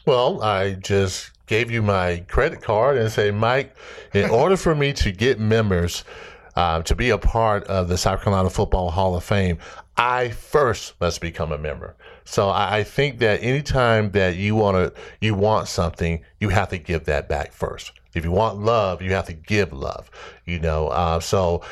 Well, 0.06 0.42
I 0.42 0.74
just 0.74 1.32
gave 1.48 1.70
you 1.70 1.82
my 1.82 2.24
credit 2.28 2.62
card 2.62 2.98
and 2.98 3.12
say, 3.12 3.32
Mike, 3.32 3.76
in 4.14 4.30
order 4.30 4.56
for 4.56 4.74
me 4.74 4.94
to 4.94 5.12
get 5.12 5.40
members 5.40 6.04
uh, 6.56 6.82
to 6.84 6.96
be 6.96 7.10
a 7.10 7.18
part 7.18 7.64
of 7.66 7.88
the 7.88 7.98
South 7.98 8.22
Carolina 8.22 8.50
Football 8.50 8.90
Hall 8.90 9.16
of 9.16 9.24
Fame, 9.24 9.58
I 9.98 10.30
first 10.30 10.94
must 11.02 11.22
become 11.22 11.52
a 11.52 11.58
member. 11.58 11.96
So 12.24 12.50
I 12.50 12.84
think 12.84 13.20
that 13.20 13.42
anytime 13.42 14.12
that 14.12 14.36
you 14.36 14.56
want 14.56 14.76
to, 14.76 15.02
you 15.22 15.34
want 15.34 15.68
something, 15.68 16.24
you 16.40 16.50
have 16.50 16.70
to 16.70 16.78
give 16.78 17.06
that 17.06 17.28
back 17.30 17.52
first. 17.52 17.94
If 18.13 18.24
you 18.24 18.32
want 18.32 18.60
love, 18.60 19.02
you 19.02 19.13
have 19.13 19.28
to 19.28 19.34
give 19.34 19.74
love. 19.74 20.10
You 20.46 20.60
know, 20.60 20.88
uh, 20.88 21.20
so 21.20 21.63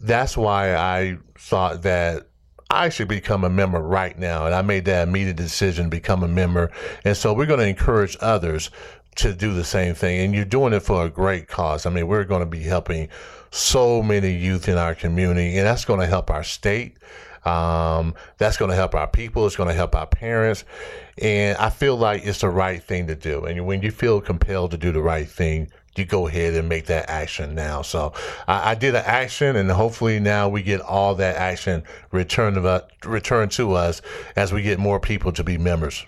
that's 0.00 0.36
why 0.36 0.74
I 0.74 1.18
thought 1.38 1.82
that 1.82 2.28
I 2.70 2.88
should 2.88 3.08
become 3.08 3.44
a 3.44 3.50
member 3.50 3.80
right 3.80 4.18
now, 4.18 4.46
and 4.46 4.54
I 4.54 4.62
made 4.62 4.84
that 4.86 5.06
immediate 5.06 5.36
decision 5.36 5.84
to 5.84 5.90
become 5.90 6.22
a 6.22 6.28
member. 6.28 6.72
And 7.04 7.16
so 7.16 7.32
we're 7.32 7.46
going 7.46 7.60
to 7.60 7.68
encourage 7.68 8.16
others 8.20 8.70
to 9.16 9.32
do 9.32 9.54
the 9.54 9.64
same 9.64 9.94
thing. 9.94 10.20
And 10.20 10.34
you're 10.34 10.44
doing 10.44 10.72
it 10.72 10.80
for 10.80 11.04
a 11.04 11.08
great 11.08 11.46
cause. 11.46 11.86
I 11.86 11.90
mean, 11.90 12.08
we're 12.08 12.24
going 12.24 12.40
to 12.40 12.46
be 12.46 12.62
helping 12.62 13.08
so 13.50 14.02
many 14.02 14.32
youth 14.32 14.68
in 14.68 14.76
our 14.76 14.94
community, 14.94 15.56
and 15.56 15.66
that's 15.66 15.84
going 15.84 16.00
to 16.00 16.06
help 16.06 16.30
our 16.30 16.42
state. 16.42 16.98
Um, 17.44 18.14
that's 18.38 18.56
going 18.56 18.70
to 18.70 18.76
help 18.76 18.94
our 18.94 19.06
people. 19.06 19.46
It's 19.46 19.56
going 19.56 19.68
to 19.68 19.74
help 19.74 19.94
our 19.94 20.06
parents. 20.06 20.64
And 21.18 21.56
I 21.58 21.70
feel 21.70 21.96
like 21.96 22.24
it's 22.24 22.40
the 22.40 22.48
right 22.48 22.82
thing 22.82 23.06
to 23.06 23.14
do. 23.14 23.44
And 23.44 23.66
when 23.66 23.82
you 23.82 23.90
feel 23.90 24.20
compelled 24.20 24.70
to 24.72 24.78
do 24.78 24.92
the 24.92 25.02
right 25.02 25.28
thing, 25.28 25.70
you 25.96 26.04
go 26.04 26.26
ahead 26.26 26.54
and 26.54 26.68
make 26.68 26.86
that 26.86 27.08
action 27.08 27.54
now. 27.54 27.82
So 27.82 28.12
I, 28.48 28.70
I 28.70 28.74
did 28.74 28.94
an 28.94 29.04
action, 29.04 29.56
and 29.56 29.70
hopefully 29.70 30.20
now 30.20 30.48
we 30.48 30.62
get 30.62 30.80
all 30.80 31.14
that 31.16 31.36
action 31.36 31.84
returned 32.10 32.56
to, 32.56 32.86
returned 33.04 33.52
to 33.52 33.72
us 33.72 34.02
as 34.36 34.52
we 34.52 34.62
get 34.62 34.78
more 34.78 35.00
people 35.00 35.32
to 35.32 35.44
be 35.44 35.58
members. 35.58 36.04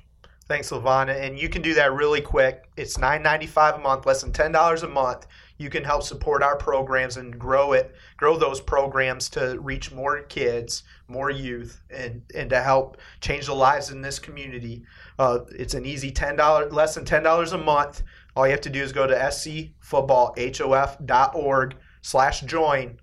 Thanks, 0.48 0.70
Lavana. 0.70 1.20
And 1.20 1.36
you 1.38 1.48
can 1.48 1.60
do 1.60 1.74
that 1.74 1.92
really 1.92 2.20
quick. 2.20 2.68
It's 2.76 2.98
nine 2.98 3.22
ninety 3.22 3.46
five 3.46 3.74
a 3.74 3.78
month, 3.78 4.06
less 4.06 4.22
than 4.22 4.32
ten 4.32 4.52
dollars 4.52 4.84
a 4.84 4.88
month. 4.88 5.26
You 5.58 5.70
can 5.70 5.82
help 5.82 6.02
support 6.02 6.42
our 6.42 6.56
programs 6.56 7.16
and 7.16 7.36
grow 7.36 7.72
it, 7.72 7.94
grow 8.16 8.36
those 8.36 8.60
programs 8.60 9.28
to 9.30 9.58
reach 9.58 9.90
more 9.90 10.20
kids, 10.22 10.84
more 11.08 11.30
youth, 11.30 11.80
and 11.90 12.22
and 12.32 12.48
to 12.50 12.60
help 12.60 12.98
change 13.20 13.46
the 13.46 13.54
lives 13.54 13.90
in 13.90 14.02
this 14.02 14.20
community. 14.20 14.84
Uh, 15.18 15.40
it's 15.50 15.74
an 15.74 15.84
easy 15.84 16.12
ten 16.12 16.36
dollars, 16.36 16.72
less 16.72 16.94
than 16.94 17.04
ten 17.04 17.24
dollars 17.24 17.52
a 17.52 17.58
month. 17.58 18.02
All 18.36 18.46
you 18.46 18.50
have 18.50 18.60
to 18.60 18.70
do 18.70 18.82
is 18.82 18.92
go 18.92 19.06
to 19.06 19.14
scfootballhof.org 19.14 21.76
slash 22.02 22.42
join. 22.42 22.98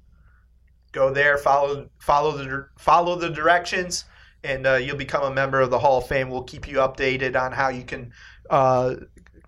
Go 0.92 1.12
there, 1.12 1.40
follow 1.40 1.90
follow 2.00 2.38
the 2.38 2.68
follow 2.78 3.16
the 3.16 3.32
directions, 3.32 4.06
and 4.44 4.68
uh, 4.68 4.76
you'll 4.76 4.96
become 4.96 5.24
a 5.24 5.34
member 5.34 5.60
of 5.60 5.72
the 5.72 5.80
Hall 5.80 5.98
of 5.98 6.08
Fame. 6.08 6.30
We'll 6.30 6.44
keep 6.44 6.68
you 6.68 6.78
updated 6.78 7.36
on 7.36 7.52
how 7.52 7.70
you 7.70 7.84
can 7.84 8.14
uh, 8.52 8.94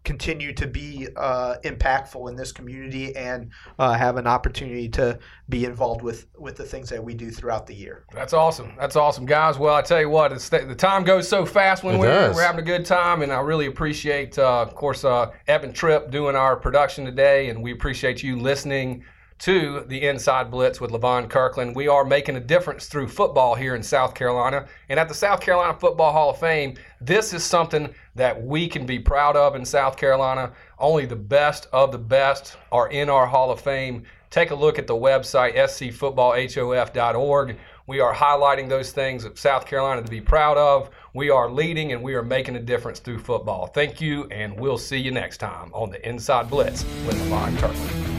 continue 0.06 0.54
to 0.54 0.68
be 0.68 1.08
uh, 1.18 1.56
impactful 1.64 2.30
in 2.30 2.36
this 2.36 2.52
community 2.52 3.16
and 3.16 3.52
uh, 3.80 3.94
have 3.94 4.18
an 4.18 4.28
opportunity 4.28 4.88
to 4.90 5.18
be 5.50 5.66
involved 5.66 6.02
with 6.02 6.28
with 6.38 6.56
the 6.56 6.64
things 6.64 6.90
that 6.90 7.04
we 7.04 7.14
do 7.14 7.32
throughout 7.32 7.66
the 7.68 7.74
year. 7.74 8.06
That's 8.14 8.34
awesome. 8.34 8.74
That's 8.80 8.96
awesome, 8.96 9.26
guys. 9.26 9.58
Well, 9.58 9.76
I 9.76 9.82
tell 9.82 10.00
you 10.00 10.10
what, 10.10 10.32
it's 10.32 10.50
the 10.50 10.76
time 10.76 11.04
goes 11.04 11.28
so 11.28 11.46
fast 11.46 11.84
when 11.84 11.96
It 11.96 12.00
we're, 12.00 12.06
does. 12.08 12.36
we're 12.36 12.44
having 12.44 12.62
a 12.62 12.66
good 12.66 12.86
time, 12.86 13.22
and 13.22 13.32
I 13.32 13.40
really 13.42 13.66
appreciate, 13.66 14.38
uh, 14.38 14.62
of 14.62 14.76
course, 14.76 15.04
uh, 15.04 15.32
Evan 15.48 15.74
Tripp 15.74 16.12
doing 16.12 16.36
our 16.36 16.56
production 16.56 17.06
today, 17.06 17.50
and 17.50 17.62
we 17.62 17.72
appreciate 17.72 18.24
you 18.24 18.38
listening 18.40 19.04
to 19.40 19.84
the 19.88 20.08
Inside 20.08 20.50
Blitz 20.50 20.80
with 20.80 20.92
Levon 20.92 21.30
Kirkland. 21.30 21.76
We 21.76 21.88
are 21.88 22.06
making 22.06 22.38
a 22.38 22.40
difference 22.40 22.88
through 22.88 23.10
football 23.10 23.54
here 23.54 23.76
in 23.76 23.84
South 23.84 24.16
Carolina, 24.16 24.66
and 24.90 25.00
at 25.00 25.08
the 25.08 25.14
South 25.14 25.42
Carolina 25.42 25.78
Football 25.78 26.12
Hall 26.12 26.30
of 26.30 26.40
Fame, 26.40 26.76
this 27.02 27.34
is 27.34 27.44
something 27.44 27.94
that 28.16 28.42
we 28.42 28.68
can 28.68 28.86
be 28.86 28.98
proud 28.98 29.36
of 29.36 29.56
in 29.56 29.66
South 29.66 29.98
Carolina. 29.98 30.54
Only 30.80 31.06
the 31.06 31.16
best 31.16 31.68
of 31.74 31.92
the 31.92 31.98
best 31.98 32.58
are 32.72 32.90
in 32.90 33.10
our 33.10 33.28
Hall 33.28 33.52
of 33.52 33.60
Fame. 33.60 34.04
Take 34.30 34.52
a 34.52 34.56
look 34.56 34.80
at 34.80 34.88
the 34.88 34.96
website, 34.96 35.56
scfootballhof.org. 35.56 37.58
We 37.88 38.00
are 38.00 38.14
highlighting 38.14 38.68
those 38.68 38.92
things 38.92 39.24
that 39.24 39.38
South 39.38 39.66
Carolina 39.66 40.02
to 40.02 40.10
be 40.10 40.22
proud 40.22 40.58
of. 40.58 40.90
We 41.14 41.30
are 41.30 41.52
leading 41.52 41.92
and 41.92 42.02
we 42.02 42.16
are 42.16 42.24
making 42.24 42.56
a 42.56 42.62
difference 42.62 43.00
through 43.00 43.20
football. 43.20 43.68
Thank 43.68 44.02
you, 44.02 44.26
and 44.32 44.60
we'll 44.60 44.78
see 44.78 44.98
you 44.98 45.12
next 45.12 45.38
time 45.38 45.72
on 45.74 45.92
the 45.92 46.08
Inside 46.08 46.50
Blitz 46.50 46.84
with 47.06 47.16
Levon 47.30 47.58
Kirkland. 47.60 48.15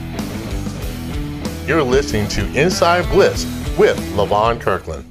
You're 1.66 1.82
listening 1.82 2.28
to 2.28 2.46
Inside 2.54 3.10
Blitz 3.10 3.44
with 3.76 3.98
Levon 4.14 4.60
Kirkland. 4.60 5.04